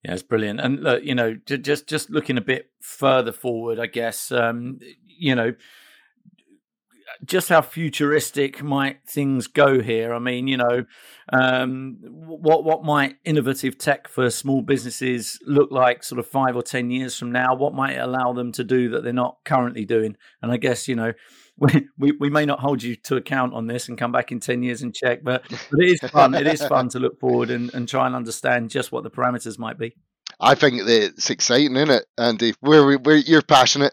Yeah, 0.02 0.14
it's 0.14 0.22
brilliant. 0.22 0.60
And 0.60 0.80
look, 0.80 1.04
you 1.04 1.14
know, 1.14 1.36
just 1.44 1.86
just 1.86 2.08
looking 2.08 2.38
a 2.38 2.40
bit 2.40 2.70
further 2.80 3.32
forward, 3.32 3.78
I 3.78 3.86
guess, 3.86 4.32
um, 4.32 4.78
you 5.04 5.34
know, 5.34 5.52
just 7.24 7.48
how 7.48 7.60
futuristic 7.60 8.62
might 8.62 9.06
things 9.06 9.46
go 9.46 9.80
here? 9.80 10.14
I 10.14 10.18
mean, 10.18 10.46
you 10.46 10.56
know, 10.56 10.84
um, 11.32 11.98
what 12.02 12.64
what 12.64 12.84
might 12.84 13.16
innovative 13.24 13.78
tech 13.78 14.08
for 14.08 14.30
small 14.30 14.62
businesses 14.62 15.38
look 15.46 15.70
like, 15.70 16.02
sort 16.02 16.18
of 16.18 16.26
five 16.26 16.56
or 16.56 16.62
ten 16.62 16.90
years 16.90 17.16
from 17.16 17.32
now? 17.32 17.54
What 17.54 17.74
might 17.74 17.94
it 17.94 18.00
allow 18.00 18.32
them 18.32 18.52
to 18.52 18.64
do 18.64 18.90
that 18.90 19.04
they're 19.04 19.12
not 19.12 19.38
currently 19.44 19.84
doing? 19.84 20.16
And 20.42 20.52
I 20.52 20.56
guess 20.56 20.88
you 20.88 20.96
know. 20.96 21.12
We, 21.98 22.12
we 22.12 22.30
may 22.30 22.46
not 22.46 22.60
hold 22.60 22.82
you 22.82 22.96
to 22.96 23.16
account 23.16 23.52
on 23.52 23.66
this 23.66 23.90
and 23.90 23.98
come 23.98 24.12
back 24.12 24.32
in 24.32 24.40
10 24.40 24.62
years 24.62 24.80
and 24.80 24.94
check, 24.94 25.22
but, 25.22 25.44
but 25.70 25.80
it 25.80 25.90
is 25.90 26.10
fun. 26.10 26.32
it 26.32 26.46
is 26.46 26.64
fun 26.64 26.88
to 26.88 26.98
look 26.98 27.20
forward 27.20 27.50
and, 27.50 27.70
and 27.74 27.86
try 27.86 28.06
and 28.06 28.16
understand 28.16 28.70
just 28.70 28.90
what 28.90 29.04
the 29.04 29.10
parameters 29.10 29.58
might 29.58 29.78
be. 29.78 29.94
I 30.40 30.54
think 30.54 30.84
that 30.86 31.04
it's 31.04 31.28
exciting, 31.28 31.76
isn't 31.76 31.90
it, 31.90 32.06
Andy? 32.16 32.54
Where, 32.60 32.96
where 32.96 33.16
you're 33.16 33.42
passionate, 33.42 33.92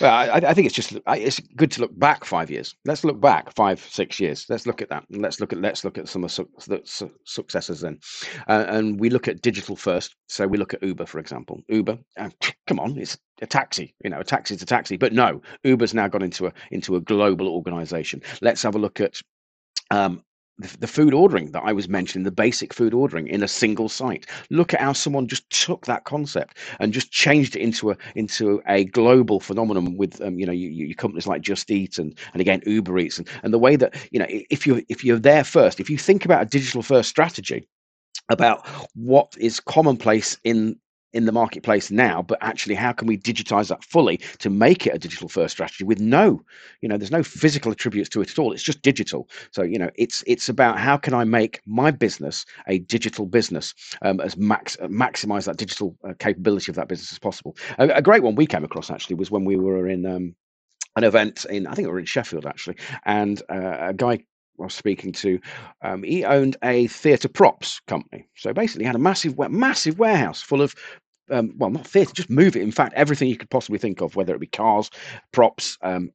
well, 0.00 0.12
I, 0.12 0.36
I, 0.36 0.54
think 0.54 0.66
it's 0.66 0.74
just 0.74 0.96
it's 1.06 1.40
good 1.56 1.70
to 1.72 1.80
look 1.80 1.98
back 1.98 2.24
five 2.24 2.50
years. 2.50 2.74
Let's 2.84 3.04
look 3.04 3.20
back 3.20 3.54
five, 3.54 3.80
six 3.80 4.20
years. 4.20 4.46
Let's 4.48 4.66
look 4.66 4.82
at 4.82 4.88
that. 4.90 5.04
And 5.10 5.22
let's 5.22 5.40
look 5.40 5.52
at 5.52 5.60
let's 5.60 5.84
look 5.84 5.98
at 5.98 6.08
some 6.08 6.24
of 6.24 6.34
the 6.34 6.80
su- 6.84 7.12
successes 7.24 7.80
then. 7.80 7.98
Uh, 8.48 8.64
and 8.68 8.98
we 8.98 9.10
look 9.10 9.28
at 9.28 9.42
digital 9.42 9.76
first. 9.76 10.16
So 10.28 10.46
we 10.46 10.58
look 10.58 10.74
at 10.74 10.82
Uber, 10.82 11.06
for 11.06 11.18
example. 11.18 11.60
Uber, 11.68 11.98
uh, 12.18 12.30
come 12.66 12.80
on, 12.80 12.98
it's 12.98 13.18
a 13.42 13.46
taxi. 13.46 13.94
You 14.04 14.10
know, 14.10 14.20
a 14.20 14.24
taxi 14.24 14.54
is 14.54 14.62
a 14.62 14.66
taxi. 14.66 14.96
But 14.96 15.12
no, 15.12 15.42
Uber's 15.64 15.94
now 15.94 16.08
gone 16.08 16.22
into 16.22 16.46
a 16.46 16.52
into 16.70 16.96
a 16.96 17.00
global 17.00 17.48
organization. 17.48 18.22
Let's 18.40 18.62
have 18.62 18.74
a 18.74 18.78
look 18.78 19.00
at 19.00 19.20
um, 19.90 20.22
the, 20.60 20.86
food 20.86 21.14
ordering 21.14 21.52
that 21.52 21.62
I 21.64 21.72
was 21.72 21.88
mentioning, 21.88 22.24
the 22.24 22.30
basic 22.30 22.74
food 22.74 22.94
ordering 22.94 23.28
in 23.28 23.42
a 23.42 23.48
single 23.48 23.88
site. 23.88 24.26
Look 24.50 24.74
at 24.74 24.80
how 24.80 24.92
someone 24.92 25.28
just 25.28 25.48
took 25.50 25.86
that 25.86 26.04
concept 26.04 26.58
and 26.78 26.92
just 26.92 27.10
changed 27.10 27.56
it 27.56 27.62
into 27.62 27.90
a 27.90 27.96
into 28.14 28.62
a 28.66 28.84
global 28.84 29.40
phenomenon 29.40 29.96
with 29.96 30.20
um, 30.20 30.38
you 30.38 30.46
know 30.46 30.52
you, 30.52 30.68
you, 30.68 30.94
companies 30.94 31.26
like 31.26 31.42
Just 31.42 31.70
Eat 31.70 31.98
and 31.98 32.16
and 32.32 32.40
again 32.40 32.62
Uber 32.66 32.98
Eats 32.98 33.18
and 33.18 33.28
and 33.42 33.52
the 33.52 33.58
way 33.58 33.76
that 33.76 33.94
you 34.10 34.18
know 34.18 34.26
if 34.28 34.66
you 34.66 34.84
if 34.88 35.04
you're 35.04 35.18
there 35.18 35.44
first, 35.44 35.80
if 35.80 35.88
you 35.90 35.98
think 35.98 36.24
about 36.24 36.42
a 36.42 36.46
digital 36.46 36.82
first 36.82 37.08
strategy 37.08 37.66
about 38.28 38.66
what 38.94 39.34
is 39.38 39.60
commonplace 39.60 40.38
in 40.44 40.76
in 41.12 41.26
the 41.26 41.32
marketplace 41.32 41.90
now 41.90 42.22
but 42.22 42.38
actually 42.40 42.74
how 42.74 42.92
can 42.92 43.06
we 43.06 43.16
digitize 43.16 43.68
that 43.68 43.84
fully 43.84 44.18
to 44.38 44.50
make 44.50 44.86
it 44.86 44.94
a 44.94 44.98
digital 44.98 45.28
first 45.28 45.52
strategy 45.52 45.84
with 45.84 46.00
no 46.00 46.40
you 46.80 46.88
know 46.88 46.96
there's 46.96 47.10
no 47.10 47.22
physical 47.22 47.72
attributes 47.72 48.08
to 48.10 48.20
it 48.20 48.30
at 48.30 48.38
all. 48.38 48.52
It's 48.52 48.62
just 48.62 48.82
digital. 48.82 49.28
So 49.52 49.62
you 49.62 49.78
know 49.78 49.90
it's 49.94 50.22
it's 50.26 50.48
about 50.48 50.78
how 50.78 50.96
can 50.96 51.14
i 51.14 51.24
make 51.24 51.60
my 51.66 51.90
business 51.90 52.44
a 52.66 52.78
digital 52.78 53.26
business 53.26 53.74
um, 54.02 54.20
as 54.20 54.36
max 54.36 54.76
maximize 54.82 55.46
that 55.46 55.56
digital 55.56 55.96
uh, 56.04 56.14
capability 56.18 56.70
of 56.70 56.76
that 56.76 56.88
business 56.88 57.12
as 57.12 57.18
possible. 57.18 57.56
A, 57.78 57.88
a, 57.88 58.02
great 58.02 58.22
one 58.22 58.34
we 58.34 58.46
came 58.46 58.64
across 58.64 58.90
actually 58.90 59.16
was 59.16 59.30
when 59.30 59.44
we 59.44 59.56
were 59.56 59.86
in 59.88 60.06
um, 60.06 60.34
an 60.96 61.04
event 61.04 61.44
in 61.46 61.66
i 61.66 61.74
think 61.74 61.86
we 61.86 61.92
were 61.92 61.98
in 61.98 62.04
sheffield 62.04 62.46
actually 62.46 62.76
and 63.04 63.42
uh, 63.48 63.76
a 63.80 63.94
guy 63.94 64.18
was 64.66 64.74
speaking 64.74 65.12
to, 65.12 65.40
um, 65.82 66.02
he 66.02 66.24
owned 66.24 66.56
a 66.62 66.86
theatre 66.88 67.28
props 67.28 67.80
company. 67.86 68.28
So 68.36 68.52
basically, 68.52 68.84
had 68.84 68.94
a 68.94 68.98
massive, 68.98 69.38
massive 69.50 69.98
warehouse 69.98 70.40
full 70.40 70.62
of 70.62 70.74
um, 71.30 71.52
well, 71.56 71.70
not 71.70 71.86
theatre, 71.86 72.12
just 72.12 72.30
move 72.30 72.56
it. 72.56 72.62
In 72.62 72.72
fact, 72.72 72.92
everything 72.94 73.28
you 73.28 73.36
could 73.36 73.50
possibly 73.50 73.78
think 73.78 74.00
of, 74.00 74.16
whether 74.16 74.34
it 74.34 74.40
be 74.40 74.46
cars, 74.46 74.90
props, 75.32 75.78
um, 75.82 76.10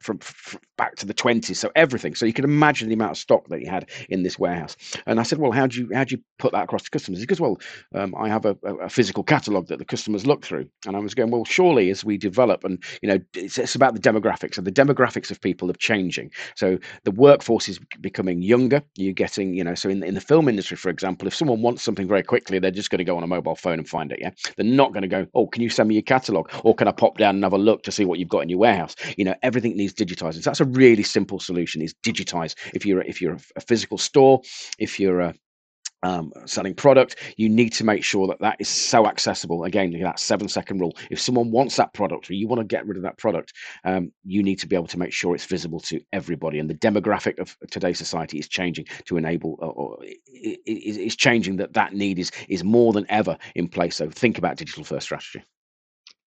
from, 0.00 0.18
from, 0.18 0.60
back 0.78 0.94
to 0.96 1.06
the 1.06 1.12
20s 1.12 1.56
so 1.56 1.70
everything. 1.74 2.14
So 2.14 2.24
you 2.24 2.32
can 2.32 2.44
imagine 2.44 2.88
the 2.88 2.94
amount 2.94 3.10
of 3.10 3.18
stock 3.18 3.48
that 3.48 3.58
he 3.58 3.66
had 3.66 3.90
in 4.08 4.22
this 4.22 4.38
warehouse. 4.38 4.76
And 5.06 5.20
i 5.20 5.22
said 5.24 5.38
well 5.38 5.50
how 5.50 5.66
do 5.66 5.80
you 5.80 5.90
how 5.92 6.04
do 6.04 6.14
you 6.14 6.22
put 6.38 6.52
that 6.52 6.64
across 6.64 6.84
to 6.84 6.90
customers? 6.90 7.20
He 7.20 7.26
goes 7.26 7.40
well 7.40 7.58
um, 7.94 8.14
i 8.16 8.28
have 8.28 8.46
a, 8.46 8.56
a, 8.62 8.88
physical 8.88 9.22
catalog 9.22 9.66
that 9.68 9.78
the 9.78 9.84
customers 9.84 10.26
look 10.26 10.44
through. 10.44 10.68
And 10.86 10.96
i 10.96 11.00
was 11.00 11.14
going 11.14 11.30
well 11.30 11.44
surely 11.44 11.90
as 11.90 12.04
we 12.04 12.16
develop 12.16 12.64
and 12.64 12.82
you 13.02 13.08
know 13.08 13.18
it's, 13.34 13.58
it's 13.58 13.74
about 13.74 13.94
the 13.94 14.00
demographics 14.00 14.56
and 14.56 14.66
the 14.66 14.72
demographics 14.72 15.30
of 15.30 15.40
people 15.40 15.68
are 15.70 15.74
changing. 15.74 16.30
So 16.54 16.78
the 17.04 17.10
workforce 17.10 17.68
is 17.68 17.80
becoming 18.00 18.40
younger. 18.40 18.82
You're 18.96 19.12
getting 19.12 19.54
you 19.54 19.64
know 19.64 19.74
so 19.74 19.88
in, 19.88 20.02
in 20.04 20.14
the 20.14 20.20
film 20.20 20.48
industry 20.48 20.76
for 20.76 20.90
example 20.90 21.26
if 21.26 21.34
someone 21.34 21.60
wants 21.60 21.82
something 21.82 22.06
very 22.06 22.22
quickly 22.22 22.58
they're 22.58 22.70
just 22.70 22.90
going 22.90 22.98
to 22.98 23.04
go 23.04 23.16
on 23.16 23.24
a 23.24 23.26
mobile 23.26 23.56
phone 23.56 23.78
and 23.78 23.88
find 23.88 24.12
it 24.12 24.20
yeah? 24.20 24.30
They're 24.56 24.64
not 24.64 24.92
going 24.92 25.02
to 25.02 25.08
go 25.08 25.26
oh 25.34 25.48
can 25.48 25.62
you 25.62 25.70
send 25.70 25.88
me 25.88 25.96
your 25.96 26.02
catalog 26.02 26.50
or 26.62 26.74
can 26.74 26.86
i 26.86 26.92
pop 26.92 27.18
down 27.18 27.34
and 27.34 27.44
have 27.44 27.52
a 27.52 27.58
look 27.58 27.82
to 27.82 27.92
see 27.92 28.04
what 28.04 28.18
you've 28.20 28.28
got 28.28 28.40
in 28.40 28.48
your 28.48 28.60
warehouse? 28.60 28.94
You 29.16 29.24
know 29.24 29.34
everything 29.42 29.76
needs 29.76 29.87
digitizing. 29.94 30.42
So 30.42 30.50
that's 30.50 30.60
a 30.60 30.64
really 30.64 31.02
simple 31.02 31.40
solution: 31.40 31.82
is 31.82 31.94
digitize. 32.04 32.54
If 32.74 32.84
you're 32.86 33.02
if 33.02 33.20
you're 33.20 33.38
a 33.56 33.60
physical 33.60 33.98
store, 33.98 34.40
if 34.78 34.98
you're 35.00 35.20
a 35.20 35.34
um, 36.02 36.32
selling 36.46 36.74
product, 36.74 37.16
you 37.36 37.48
need 37.48 37.72
to 37.74 37.84
make 37.84 38.04
sure 38.04 38.26
that 38.28 38.40
that 38.40 38.56
is 38.60 38.68
so 38.68 39.06
accessible. 39.06 39.64
Again, 39.64 39.92
that 40.00 40.20
seven 40.20 40.48
second 40.48 40.80
rule. 40.80 40.96
If 41.10 41.20
someone 41.20 41.50
wants 41.50 41.76
that 41.76 41.92
product 41.92 42.30
or 42.30 42.34
you 42.34 42.46
want 42.46 42.60
to 42.60 42.66
get 42.66 42.86
rid 42.86 42.96
of 42.96 43.02
that 43.02 43.18
product, 43.18 43.52
um, 43.84 44.12
you 44.24 44.42
need 44.42 44.56
to 44.60 44.66
be 44.66 44.76
able 44.76 44.86
to 44.88 44.98
make 44.98 45.12
sure 45.12 45.34
it's 45.34 45.44
visible 45.44 45.80
to 45.80 46.00
everybody. 46.12 46.58
And 46.58 46.70
the 46.70 46.74
demographic 46.74 47.38
of 47.38 47.56
today's 47.70 47.98
society 47.98 48.38
is 48.38 48.48
changing 48.48 48.86
to 49.06 49.16
enable, 49.16 49.56
or, 49.58 49.72
or 49.72 49.98
is 50.34 51.16
changing 51.16 51.56
that 51.56 51.74
that 51.74 51.92
need 51.94 52.18
is 52.18 52.30
is 52.48 52.62
more 52.64 52.92
than 52.92 53.06
ever 53.08 53.36
in 53.54 53.68
place. 53.68 53.96
So 53.96 54.10
think 54.10 54.38
about 54.38 54.56
digital 54.56 54.84
first 54.84 55.06
strategy. 55.06 55.44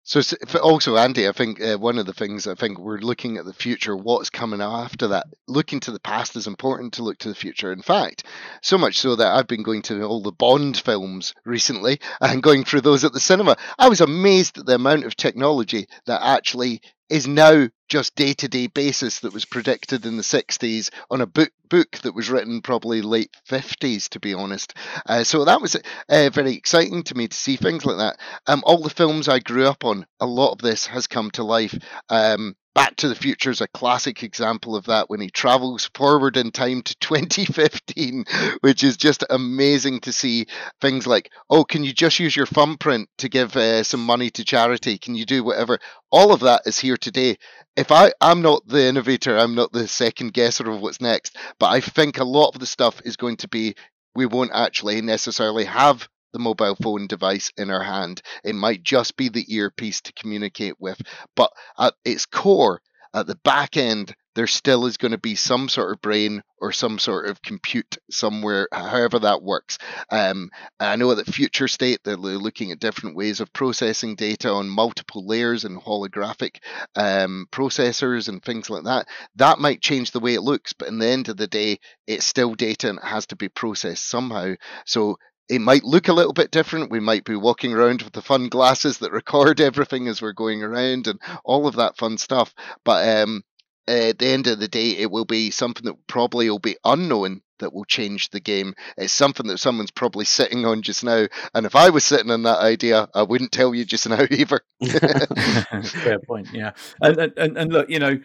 So 0.07 0.21
also, 0.63 0.95
Andy, 0.95 1.27
I 1.27 1.33
think 1.33 1.61
uh, 1.61 1.77
one 1.77 1.97
of 1.97 2.05
the 2.05 2.13
things 2.13 2.47
I 2.47 2.55
think 2.55 2.79
we're 2.79 2.99
looking 2.99 3.35
at 3.35 3.43
the 3.43 3.51
future, 3.51 3.93
what's 3.93 4.29
coming 4.29 4.61
after 4.61 5.09
that. 5.09 5.25
Looking 5.49 5.81
to 5.81 5.91
the 5.91 5.99
past 5.99 6.37
is 6.37 6.47
important 6.47 6.93
to 6.93 7.03
look 7.03 7.17
to 7.19 7.27
the 7.27 7.35
future. 7.35 7.73
In 7.73 7.81
fact, 7.81 8.23
so 8.61 8.77
much 8.77 8.99
so 8.99 9.17
that 9.17 9.35
I've 9.35 9.47
been 9.47 9.63
going 9.63 9.81
to 9.83 10.03
all 10.03 10.21
the 10.21 10.31
Bond 10.31 10.77
films 10.77 11.33
recently 11.43 11.99
and 12.21 12.41
going 12.41 12.63
through 12.63 12.81
those 12.81 13.03
at 13.03 13.11
the 13.11 13.19
cinema. 13.19 13.57
I 13.77 13.89
was 13.89 13.99
amazed 13.99 14.57
at 14.57 14.65
the 14.65 14.75
amount 14.75 15.03
of 15.03 15.17
technology 15.17 15.89
that 16.05 16.21
actually 16.23 16.81
is 17.09 17.27
now 17.27 17.67
just 17.87 18.15
day 18.15 18.33
to 18.33 18.47
day 18.47 18.67
basis 18.67 19.19
that 19.19 19.33
was 19.33 19.45
predicted 19.45 20.05
in 20.05 20.17
the 20.17 20.23
60s 20.23 20.89
on 21.09 21.21
a 21.21 21.25
book 21.25 21.51
book 21.69 21.91
that 22.03 22.15
was 22.15 22.29
written 22.29 22.61
probably 22.61 23.01
late 23.01 23.35
50s 23.49 24.09
to 24.09 24.19
be 24.19 24.33
honest. 24.33 24.73
Uh, 25.05 25.23
so 25.23 25.45
that 25.45 25.61
was 25.61 25.75
uh, 25.75 26.29
very 26.33 26.53
exciting 26.53 27.03
to 27.03 27.15
me 27.15 27.27
to 27.27 27.35
see 27.35 27.55
things 27.55 27.85
like 27.85 27.97
that. 27.97 28.19
Um, 28.47 28.63
all 28.65 28.81
the 28.81 28.89
films 28.89 29.27
i 29.27 29.39
grew 29.39 29.67
up 29.67 29.85
on 29.85 30.05
a 30.19 30.25
lot 30.25 30.51
of 30.51 30.59
this 30.59 30.85
has 30.87 31.07
come 31.07 31.31
to 31.31 31.43
life. 31.43 31.77
Um, 32.09 32.55
Back 32.77 32.95
to 32.97 33.09
the 33.09 33.15
Future 33.15 33.49
is 33.49 33.59
a 33.59 33.67
classic 33.67 34.21
example 34.21 34.75
of 34.75 34.85
that 34.85 35.09
when 35.09 35.19
he 35.19 35.31
travels 35.31 35.89
forward 35.95 36.37
in 36.37 36.51
time 36.51 36.83
to 36.83 36.95
2015, 36.99 38.25
which 38.61 38.83
is 38.83 38.97
just 38.97 39.23
amazing 39.31 40.01
to 40.01 40.13
see 40.13 40.45
things 40.79 41.07
like, 41.07 41.31
oh, 41.49 41.63
can 41.63 41.83
you 41.83 41.91
just 41.91 42.19
use 42.19 42.35
your 42.35 42.45
thumbprint 42.45 43.09
to 43.17 43.29
give 43.29 43.55
uh, 43.55 43.81
some 43.81 44.05
money 44.05 44.29
to 44.29 44.45
charity? 44.45 44.99
Can 44.99 45.15
you 45.15 45.25
do 45.25 45.43
whatever? 45.43 45.79
All 46.11 46.31
of 46.31 46.41
that 46.41 46.67
is 46.67 46.77
here 46.77 46.97
today. 46.97 47.37
If 47.75 47.91
I, 47.91 48.11
I'm 48.21 48.43
not 48.43 48.67
the 48.67 48.85
innovator, 48.85 49.35
I'm 49.35 49.55
not 49.55 49.71
the 49.71 49.87
second 49.87 50.33
guesser 50.33 50.69
of 50.69 50.79
what's 50.79 51.01
next, 51.01 51.35
but 51.57 51.71
I 51.71 51.79
think 51.79 52.19
a 52.19 52.23
lot 52.23 52.49
of 52.53 52.59
the 52.59 52.67
stuff 52.67 53.01
is 53.03 53.17
going 53.17 53.37
to 53.37 53.47
be 53.47 53.73
we 54.13 54.27
won't 54.27 54.51
actually 54.53 55.01
necessarily 55.01 55.65
have 55.65 56.07
the 56.37 56.43
mobile 56.43 56.75
phone 56.75 57.07
device 57.07 57.51
in 57.57 57.71
our 57.71 57.83
hand. 57.83 58.21
It 58.43 58.53
might 58.53 58.83
just 58.83 59.17
be 59.17 59.29
the 59.29 59.45
earpiece 59.55 60.01
to 60.01 60.13
communicate 60.13 60.79
with. 60.79 61.01
But 61.35 61.51
at 61.79 61.95
its 62.05 62.27
core, 62.27 62.81
at 63.13 63.25
the 63.25 63.39
back 63.43 63.75
end, 63.75 64.15
there 64.35 64.45
still 64.45 64.85
is 64.85 64.97
going 64.97 65.13
to 65.13 65.17
be 65.17 65.33
some 65.33 65.67
sort 65.67 65.91
of 65.91 65.99
brain 65.99 66.43
or 66.59 66.71
some 66.71 66.99
sort 66.99 67.27
of 67.27 67.41
compute 67.41 67.97
somewhere, 68.11 68.67
however 68.71 69.17
that 69.17 69.41
works. 69.41 69.79
Um, 70.11 70.51
I 70.79 70.95
know 70.95 71.15
that 71.15 71.25
future 71.25 71.67
state 71.67 72.01
they're 72.03 72.15
looking 72.15 72.71
at 72.71 72.79
different 72.79 73.15
ways 73.15 73.39
of 73.39 73.51
processing 73.51 74.15
data 74.15 74.51
on 74.51 74.69
multiple 74.69 75.25
layers 75.25 75.65
and 75.65 75.81
holographic 75.81 76.57
um, 76.95 77.47
processors 77.51 78.29
and 78.29 78.43
things 78.43 78.69
like 78.69 78.83
that. 78.83 79.07
That 79.37 79.57
might 79.57 79.81
change 79.81 80.11
the 80.11 80.19
way 80.19 80.35
it 80.35 80.41
looks, 80.41 80.73
but 80.73 80.87
in 80.87 80.99
the 80.99 81.07
end 81.07 81.29
of 81.29 81.37
the 81.37 81.47
day, 81.47 81.79
it's 82.05 82.25
still 82.25 82.53
data 82.53 82.89
and 82.89 82.99
it 82.99 83.05
has 83.05 83.25
to 83.27 83.35
be 83.35 83.49
processed 83.49 84.07
somehow. 84.07 84.53
So 84.85 85.17
it 85.49 85.59
might 85.59 85.83
look 85.83 86.07
a 86.07 86.13
little 86.13 86.33
bit 86.33 86.51
different. 86.51 86.91
We 86.91 86.99
might 86.99 87.23
be 87.23 87.35
walking 87.35 87.73
around 87.73 88.01
with 88.01 88.13
the 88.13 88.21
fun 88.21 88.49
glasses 88.49 88.99
that 88.99 89.11
record 89.11 89.61
everything 89.61 90.07
as 90.07 90.21
we're 90.21 90.33
going 90.33 90.63
around 90.63 91.07
and 91.07 91.19
all 91.43 91.67
of 91.67 91.75
that 91.75 91.97
fun 91.97 92.17
stuff. 92.17 92.53
But 92.83 93.07
um, 93.07 93.43
at 93.87 94.19
the 94.19 94.27
end 94.27 94.47
of 94.47 94.59
the 94.59 94.67
day, 94.67 94.91
it 94.91 95.09
will 95.09 95.25
be 95.25 95.51
something 95.51 95.85
that 95.85 96.07
probably 96.07 96.49
will 96.49 96.59
be 96.59 96.77
unknown 96.83 97.41
that 97.59 97.73
will 97.73 97.85
change 97.85 98.29
the 98.29 98.39
game. 98.39 98.75
It's 98.97 99.13
something 99.13 99.47
that 99.47 99.57
someone's 99.57 99.91
probably 99.91 100.25
sitting 100.25 100.65
on 100.65 100.81
just 100.83 101.03
now. 101.03 101.27
And 101.53 101.65
if 101.65 101.75
I 101.75 101.89
was 101.89 102.03
sitting 102.03 102.29
on 102.29 102.43
that 102.43 102.59
idea, 102.59 103.07
I 103.15 103.23
wouldn't 103.23 103.51
tell 103.51 103.73
you 103.73 103.85
just 103.85 104.07
now 104.07 104.25
either. 104.31 104.61
Fair 105.83 106.19
point. 106.19 106.49
Yeah. 106.53 106.73
And, 107.01 107.17
and, 107.37 107.57
and 107.57 107.73
look, 107.73 107.89
you 107.89 107.99
know, 107.99 108.19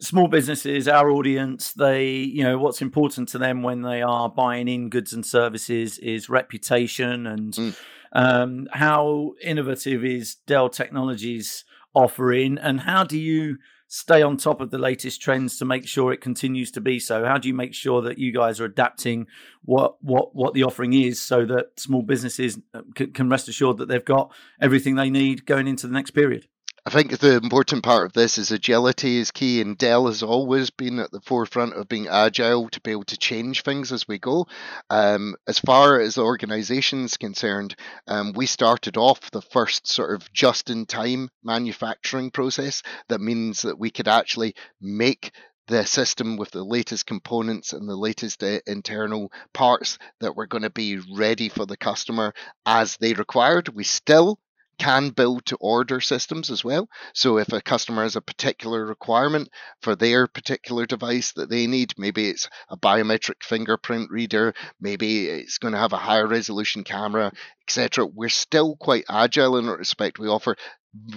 small 0.00 0.28
businesses, 0.28 0.88
our 0.88 1.10
audience, 1.10 1.72
they, 1.72 2.08
you 2.08 2.42
know, 2.42 2.58
what's 2.58 2.82
important 2.82 3.28
to 3.30 3.38
them 3.38 3.62
when 3.62 3.82
they 3.82 4.02
are 4.02 4.28
buying 4.28 4.68
in 4.68 4.88
goods 4.88 5.12
and 5.12 5.24
services 5.24 5.98
is 5.98 6.28
reputation 6.28 7.26
and 7.26 7.52
mm. 7.52 7.76
um, 8.12 8.68
how 8.72 9.32
innovative 9.42 10.04
is 10.04 10.36
Dell 10.46 10.68
Technologies 10.68 11.64
offering, 11.94 12.58
and 12.58 12.80
how 12.80 13.04
do 13.04 13.18
you 13.18 13.58
stay 13.88 14.20
on 14.22 14.36
top 14.36 14.60
of 14.60 14.70
the 14.70 14.78
latest 14.78 15.20
trends 15.20 15.58
to 15.58 15.64
make 15.64 15.86
sure 15.86 16.12
it 16.12 16.20
continues 16.20 16.70
to 16.72 16.80
be 16.80 17.00
so? 17.00 17.24
How 17.24 17.38
do 17.38 17.48
you 17.48 17.54
make 17.54 17.74
sure 17.74 18.02
that 18.02 18.18
you 18.18 18.32
guys 18.32 18.60
are 18.60 18.66
adapting 18.66 19.26
what 19.62 19.96
what 20.02 20.34
what 20.34 20.54
the 20.54 20.64
offering 20.64 20.92
is 20.92 21.20
so 21.20 21.44
that 21.46 21.80
small 21.80 22.02
businesses 22.02 22.58
uh, 22.74 22.82
can 22.94 23.28
rest 23.28 23.48
assured 23.48 23.78
that 23.78 23.88
they've 23.88 24.04
got 24.04 24.32
everything 24.60 24.94
they 24.94 25.10
need 25.10 25.46
going 25.46 25.66
into 25.66 25.86
the 25.86 25.94
next 25.94 26.10
period? 26.10 26.46
I 26.88 26.90
think 26.90 27.18
the 27.18 27.36
important 27.36 27.82
part 27.82 28.06
of 28.06 28.14
this 28.14 28.38
is 28.38 28.50
agility 28.50 29.18
is 29.18 29.30
key, 29.30 29.60
and 29.60 29.76
Dell 29.76 30.06
has 30.06 30.22
always 30.22 30.70
been 30.70 31.00
at 31.00 31.10
the 31.10 31.20
forefront 31.20 31.74
of 31.74 31.86
being 31.86 32.08
agile 32.08 32.70
to 32.70 32.80
be 32.80 32.92
able 32.92 33.04
to 33.04 33.18
change 33.18 33.62
things 33.62 33.92
as 33.92 34.08
we 34.08 34.18
go. 34.18 34.46
Um, 34.88 35.36
as 35.46 35.58
far 35.58 36.00
as 36.00 36.14
the 36.14 36.22
organization 36.22 37.04
is 37.04 37.18
concerned, 37.18 37.76
um, 38.06 38.32
we 38.32 38.46
started 38.46 38.96
off 38.96 39.30
the 39.32 39.42
first 39.42 39.86
sort 39.86 40.14
of 40.14 40.32
just 40.32 40.70
in 40.70 40.86
time 40.86 41.28
manufacturing 41.44 42.30
process. 42.30 42.82
That 43.10 43.20
means 43.20 43.60
that 43.62 43.78
we 43.78 43.90
could 43.90 44.08
actually 44.08 44.54
make 44.80 45.32
the 45.66 45.84
system 45.84 46.38
with 46.38 46.52
the 46.52 46.64
latest 46.64 47.04
components 47.04 47.74
and 47.74 47.86
the 47.86 47.96
latest 47.96 48.42
uh, 48.42 48.60
internal 48.66 49.30
parts 49.52 49.98
that 50.20 50.36
were 50.36 50.46
going 50.46 50.62
to 50.62 50.70
be 50.70 51.00
ready 51.14 51.50
for 51.50 51.66
the 51.66 51.76
customer 51.76 52.32
as 52.64 52.96
they 52.96 53.12
required. 53.12 53.68
We 53.68 53.84
still 53.84 54.38
can 54.78 55.10
build 55.10 55.46
to 55.46 55.56
order 55.56 56.00
systems 56.00 56.50
as 56.50 56.64
well. 56.64 56.88
So 57.14 57.38
if 57.38 57.52
a 57.52 57.60
customer 57.60 58.02
has 58.02 58.16
a 58.16 58.20
particular 58.20 58.84
requirement 58.84 59.48
for 59.82 59.96
their 59.96 60.26
particular 60.26 60.86
device 60.86 61.32
that 61.32 61.50
they 61.50 61.66
need, 61.66 61.94
maybe 61.98 62.28
it's 62.28 62.48
a 62.68 62.76
biometric 62.76 63.42
fingerprint 63.42 64.10
reader, 64.10 64.54
maybe 64.80 65.26
it's 65.26 65.58
going 65.58 65.72
to 65.72 65.80
have 65.80 65.92
a 65.92 65.96
higher 65.96 66.26
resolution 66.26 66.84
camera, 66.84 67.32
etc. 67.66 68.06
We're 68.06 68.28
still 68.28 68.76
quite 68.76 69.04
agile 69.08 69.56
in 69.58 69.66
that 69.66 69.78
respect. 69.78 70.18
We 70.18 70.28
offer 70.28 70.56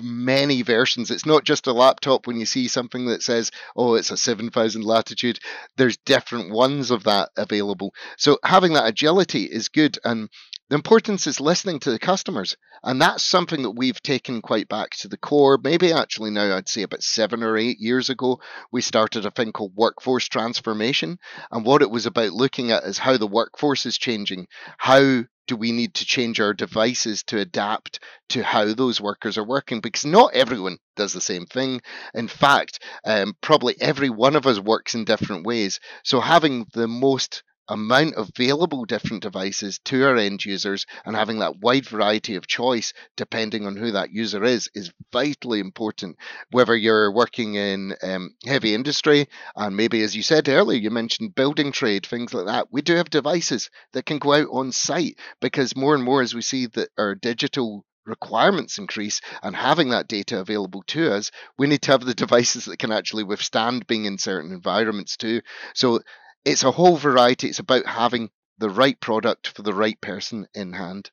many 0.02 0.62
versions. 0.62 1.12
It's 1.12 1.26
not 1.26 1.46
just 1.46 1.68
a 1.68 1.74
laptop 1.74 2.28
when 2.28 2.38
you 2.38 2.46
see 2.46 2.68
something 2.68 3.06
that 3.08 3.24
says, 3.24 3.52
oh, 3.76 3.96
it's 3.96 4.12
a 4.12 4.18
7000 4.18 4.84
latitude. 4.84 5.40
There's 5.78 5.98
different 5.98 6.52
ones 6.52 6.92
of 6.92 7.06
that 7.06 7.30
available. 7.38 7.94
So 8.18 8.38
having 8.44 8.74
that 8.74 8.88
agility 8.88 9.44
is 9.44 9.70
good. 9.70 9.98
And 10.04 10.30
the 10.72 10.76
importance 10.76 11.28
is 11.28 11.42
listening 11.42 11.82
to 11.82 11.92
the 11.92 12.00
customers. 12.00 12.56
And 12.82 13.02
that's 13.02 13.26
something 13.26 13.64
that 13.64 13.72
we've 13.72 14.02
taken 14.02 14.42
quite 14.42 14.70
back 14.70 14.92
to 14.92 15.10
the 15.10 15.18
core. 15.18 15.60
Maybe 15.62 15.92
actually 15.92 16.32
now 16.32 16.56
I'd 16.56 16.70
say 16.70 16.84
about 16.84 17.04
seven 17.04 17.44
or 17.44 17.58
eight 17.58 17.82
years 17.82 18.10
ago, 18.10 18.40
we 18.72 18.80
started 18.80 19.26
a 19.26 19.32
thing 19.32 19.52
called 19.52 19.76
workforce 19.76 20.30
transformation. 20.30 21.20
And 21.52 21.66
what 21.66 21.82
it 21.82 21.92
was 21.92 22.06
about 22.06 22.32
looking 22.32 22.72
at 22.72 22.86
is 22.86 22.98
how 22.98 23.18
the 23.18 23.28
workforce 23.28 23.86
is 23.86 23.98
changing. 23.98 24.48
How 24.78 25.26
do 25.46 25.58
we 25.58 25.74
need 25.74 25.94
to 25.96 26.06
change 26.06 26.40
our 26.40 26.54
devices 26.54 27.24
to 27.24 27.40
adapt 27.40 28.00
to 28.30 28.42
how 28.42 28.74
those 28.74 29.02
workers 29.02 29.38
are 29.38 29.44
working? 29.44 29.82
Because 29.82 30.06
not 30.06 30.34
everyone 30.36 30.78
does 30.96 31.12
the 31.12 31.20
same 31.20 31.48
thing. 31.48 31.82
In 32.14 32.30
fact, 32.30 32.82
um, 33.04 33.34
probably 33.42 33.76
every 33.82 34.10
one 34.10 34.38
of 34.38 34.48
us 34.48 34.58
works 34.58 34.96
in 34.96 35.04
different 35.04 35.46
ways. 35.46 35.82
So 36.06 36.22
having 36.22 36.66
the 36.74 36.88
most 36.88 37.44
amount 37.68 38.16
of 38.16 38.30
available 38.38 38.86
different 38.86 39.24
devices 39.24 39.80
to 39.86 40.04
our 40.04 40.18
end 40.18 40.44
users 40.44 40.86
and 41.06 41.16
having 41.16 41.40
that 41.40 41.60
wide 41.60 41.86
variety 41.86 42.36
of 42.36 42.48
choice 42.48 42.94
depending 43.16 43.66
on 43.66 43.76
who 43.76 43.92
that 43.92 44.12
user 44.12 44.44
is 44.44 44.70
is 44.74 44.92
vitally 45.12 45.60
important 45.60 46.18
whether 46.52 46.76
you're 46.76 47.12
working 47.12 47.56
in 47.56 47.96
um, 48.04 48.36
heavy 48.46 48.74
industry 48.74 49.28
and 49.56 49.76
maybe 49.78 50.02
as 50.02 50.16
you 50.16 50.24
said 50.24 50.50
earlier 50.50 50.80
you 50.80 50.90
mentioned 50.90 51.36
building 51.36 51.72
trade 51.72 52.06
things 52.06 52.34
like 52.34 52.46
that 52.46 52.68
we 52.72 52.82
do 52.82 52.96
have 52.96 53.10
devices 53.10 53.70
that 53.94 54.06
can 54.06 54.20
go 54.20 54.34
out 54.34 54.48
on 54.52 54.72
site 54.72 55.18
because 55.40 55.76
more 55.76 55.96
and 55.96 56.04
more 56.04 56.22
as 56.22 56.34
we 56.34 56.42
see 56.42 56.66
that 56.66 56.90
our 56.98 57.16
digital 57.16 57.86
requirements 58.06 58.78
increase 58.78 59.22
and 59.44 59.56
having 59.56 59.90
that 59.90 60.08
data 60.08 60.40
available 60.40 60.84
to 60.88 61.14
us, 61.14 61.32
we 61.58 61.68
need 61.68 61.82
to 61.84 61.92
have 61.92 62.06
the 62.06 62.14
devices 62.26 62.66
that 62.66 62.80
can 62.80 62.92
actually 62.92 63.24
withstand 63.24 63.88
being 63.88 64.06
in 64.06 64.18
certain 64.18 64.52
environments 64.52 65.18
too. 65.18 65.42
So 65.74 66.02
it's 66.46 66.64
a 66.64 66.72
whole 66.72 66.98
variety. 66.98 67.48
It's 67.48 67.60
about 67.60 67.86
having 67.86 68.30
the 68.58 68.70
right 68.70 69.00
product 69.00 69.48
for 69.48 69.62
the 69.62 69.74
right 69.74 70.00
person 70.02 70.48
in 70.54 70.74
hand. 70.74 71.12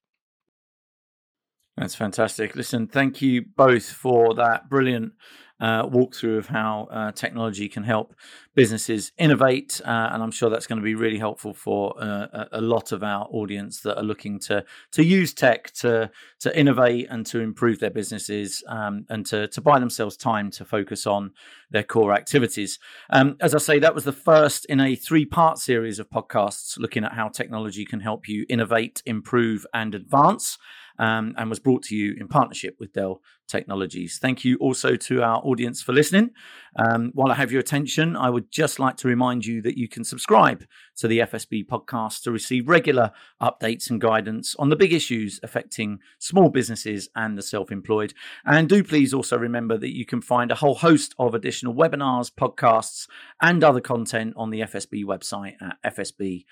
That's 1.77 1.95
fantastic. 1.95 2.57
Listen, 2.57 2.88
thank 2.88 3.23
you 3.23 3.45
both 3.57 3.87
for 3.91 4.35
that 4.35 4.69
brilliant 4.69 5.12
uh, 5.61 5.85
walkthrough 5.87 6.38
of 6.38 6.47
how 6.47 6.88
uh, 6.90 7.12
technology 7.12 7.68
can 7.68 7.83
help 7.83 8.14
businesses 8.55 9.12
innovate. 9.18 9.81
Uh, 9.85 10.11
and 10.12 10.23
I'm 10.23 10.31
sure 10.31 10.51
that's 10.51 10.66
going 10.66 10.79
to 10.79 10.85
be 10.85 10.94
really 10.94 11.18
helpful 11.18 11.55
for 11.55 11.94
uh, 12.01 12.47
a 12.53 12.61
lot 12.61 12.92
of 12.92 13.03
our 13.03 13.27
audience 13.31 13.81
that 13.81 13.97
are 13.97 14.03
looking 14.03 14.38
to 14.40 14.64
to 14.92 15.05
use 15.05 15.33
tech 15.33 15.73
to 15.75 16.11
to 16.40 16.59
innovate 16.59 17.09
and 17.11 17.27
to 17.27 17.40
improve 17.40 17.79
their 17.79 17.90
businesses 17.90 18.62
um, 18.68 19.07
and 19.09 19.27
to 19.27 19.49
to 19.49 19.61
buy 19.61 19.79
themselves 19.79 20.16
time 20.16 20.51
to 20.53 20.64
focus 20.64 21.07
on 21.07 21.33
their 21.71 21.85
core 21.85 22.12
activities. 22.12 22.79
Um, 23.11 23.37
as 23.40 23.55
I 23.55 23.59
say, 23.59 23.79
that 23.79 23.94
was 23.94 24.05
the 24.05 24.12
first 24.12 24.64
in 24.66 24.81
a 24.81 24.94
three 24.94 25.25
part 25.25 25.59
series 25.59 25.99
of 25.99 26.09
podcasts 26.09 26.79
looking 26.79 27.05
at 27.05 27.12
how 27.12 27.29
technology 27.29 27.85
can 27.85 28.01
help 28.01 28.29
you 28.29 28.47
innovate, 28.49 29.03
improve, 29.07 29.66
and 29.75 29.94
advance 29.94 30.59
um, 30.99 31.35
and 31.37 31.49
was 31.49 31.59
brought 31.59 31.83
to 31.85 31.97
you 31.97 32.15
in 32.19 32.29
partnership 32.29 32.77
with 32.79 32.93
Dell 32.93 33.21
Technologies. 33.47 34.19
Thank 34.19 34.45
you 34.45 34.57
also 34.59 34.95
to 34.97 35.23
our 35.23 35.39
audience 35.39 35.81
for 35.81 35.93
listening. 35.93 36.31
Um, 36.77 37.11
while 37.15 37.33
I 37.33 37.35
have 37.35 37.51
your 37.51 37.61
attention, 37.61 38.15
I 38.15 38.31
would 38.31 38.51
just 38.51 38.79
like 38.79 38.97
to 38.99 39.09
remind 39.09 39.47
you 39.47 39.63
that 39.63 39.79
you 39.79 39.89
can 39.89 40.05
subscribe 40.05 40.65
to 40.97 41.09
the 41.09 41.21
FSB 41.21 41.67
podcast 41.67 42.23
to 42.23 42.31
receive 42.31 42.69
regular 42.69 43.11
updates 43.41 43.89
and 43.91 44.01
guidance 44.01 44.55
on 44.59 44.69
the 44.69 44.77
big 44.77 44.93
issues 44.93 45.41
affecting 45.43 45.99
small 46.19 46.51
businesses 46.51 47.09
and 47.17 47.39
the 47.39 47.43
self 47.43 47.73
employed. 47.73 48.13
And 48.45 48.69
do 48.69 48.85
please 48.85 49.15
also 49.15 49.39
remember 49.39 49.79
that 49.79 49.97
you 49.97 50.05
can 50.05 50.21
find 50.21 50.51
a 50.51 50.57
whole 50.57 50.75
host 50.75 51.15
of 51.19 51.35
additional 51.35 51.75
webinars, 51.75 52.31
podcasts, 52.31 53.09
and 53.41 53.65
other 53.65 53.81
content 53.81 54.35
on 54.37 54.51
the 54.51 54.61
FSB 54.61 55.05
website 55.05 55.55
at 55.63 55.79
fsb.org.uk. 55.97 56.45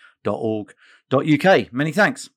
Many 1.72 1.92
thanks. 1.92 2.30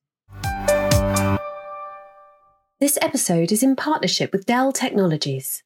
This 2.80 2.98
episode 3.02 3.52
is 3.52 3.62
in 3.62 3.76
partnership 3.76 4.32
with 4.32 4.46
Dell 4.46 4.72
Technologies. 4.72 5.64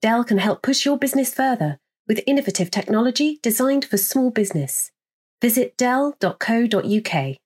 Dell 0.00 0.22
can 0.22 0.38
help 0.38 0.62
push 0.62 0.86
your 0.86 0.96
business 0.96 1.34
further 1.34 1.80
with 2.06 2.22
innovative 2.24 2.70
technology 2.70 3.40
designed 3.42 3.84
for 3.84 3.96
small 3.96 4.30
business. 4.30 4.92
Visit 5.40 5.76
dell.co.uk. 5.76 7.36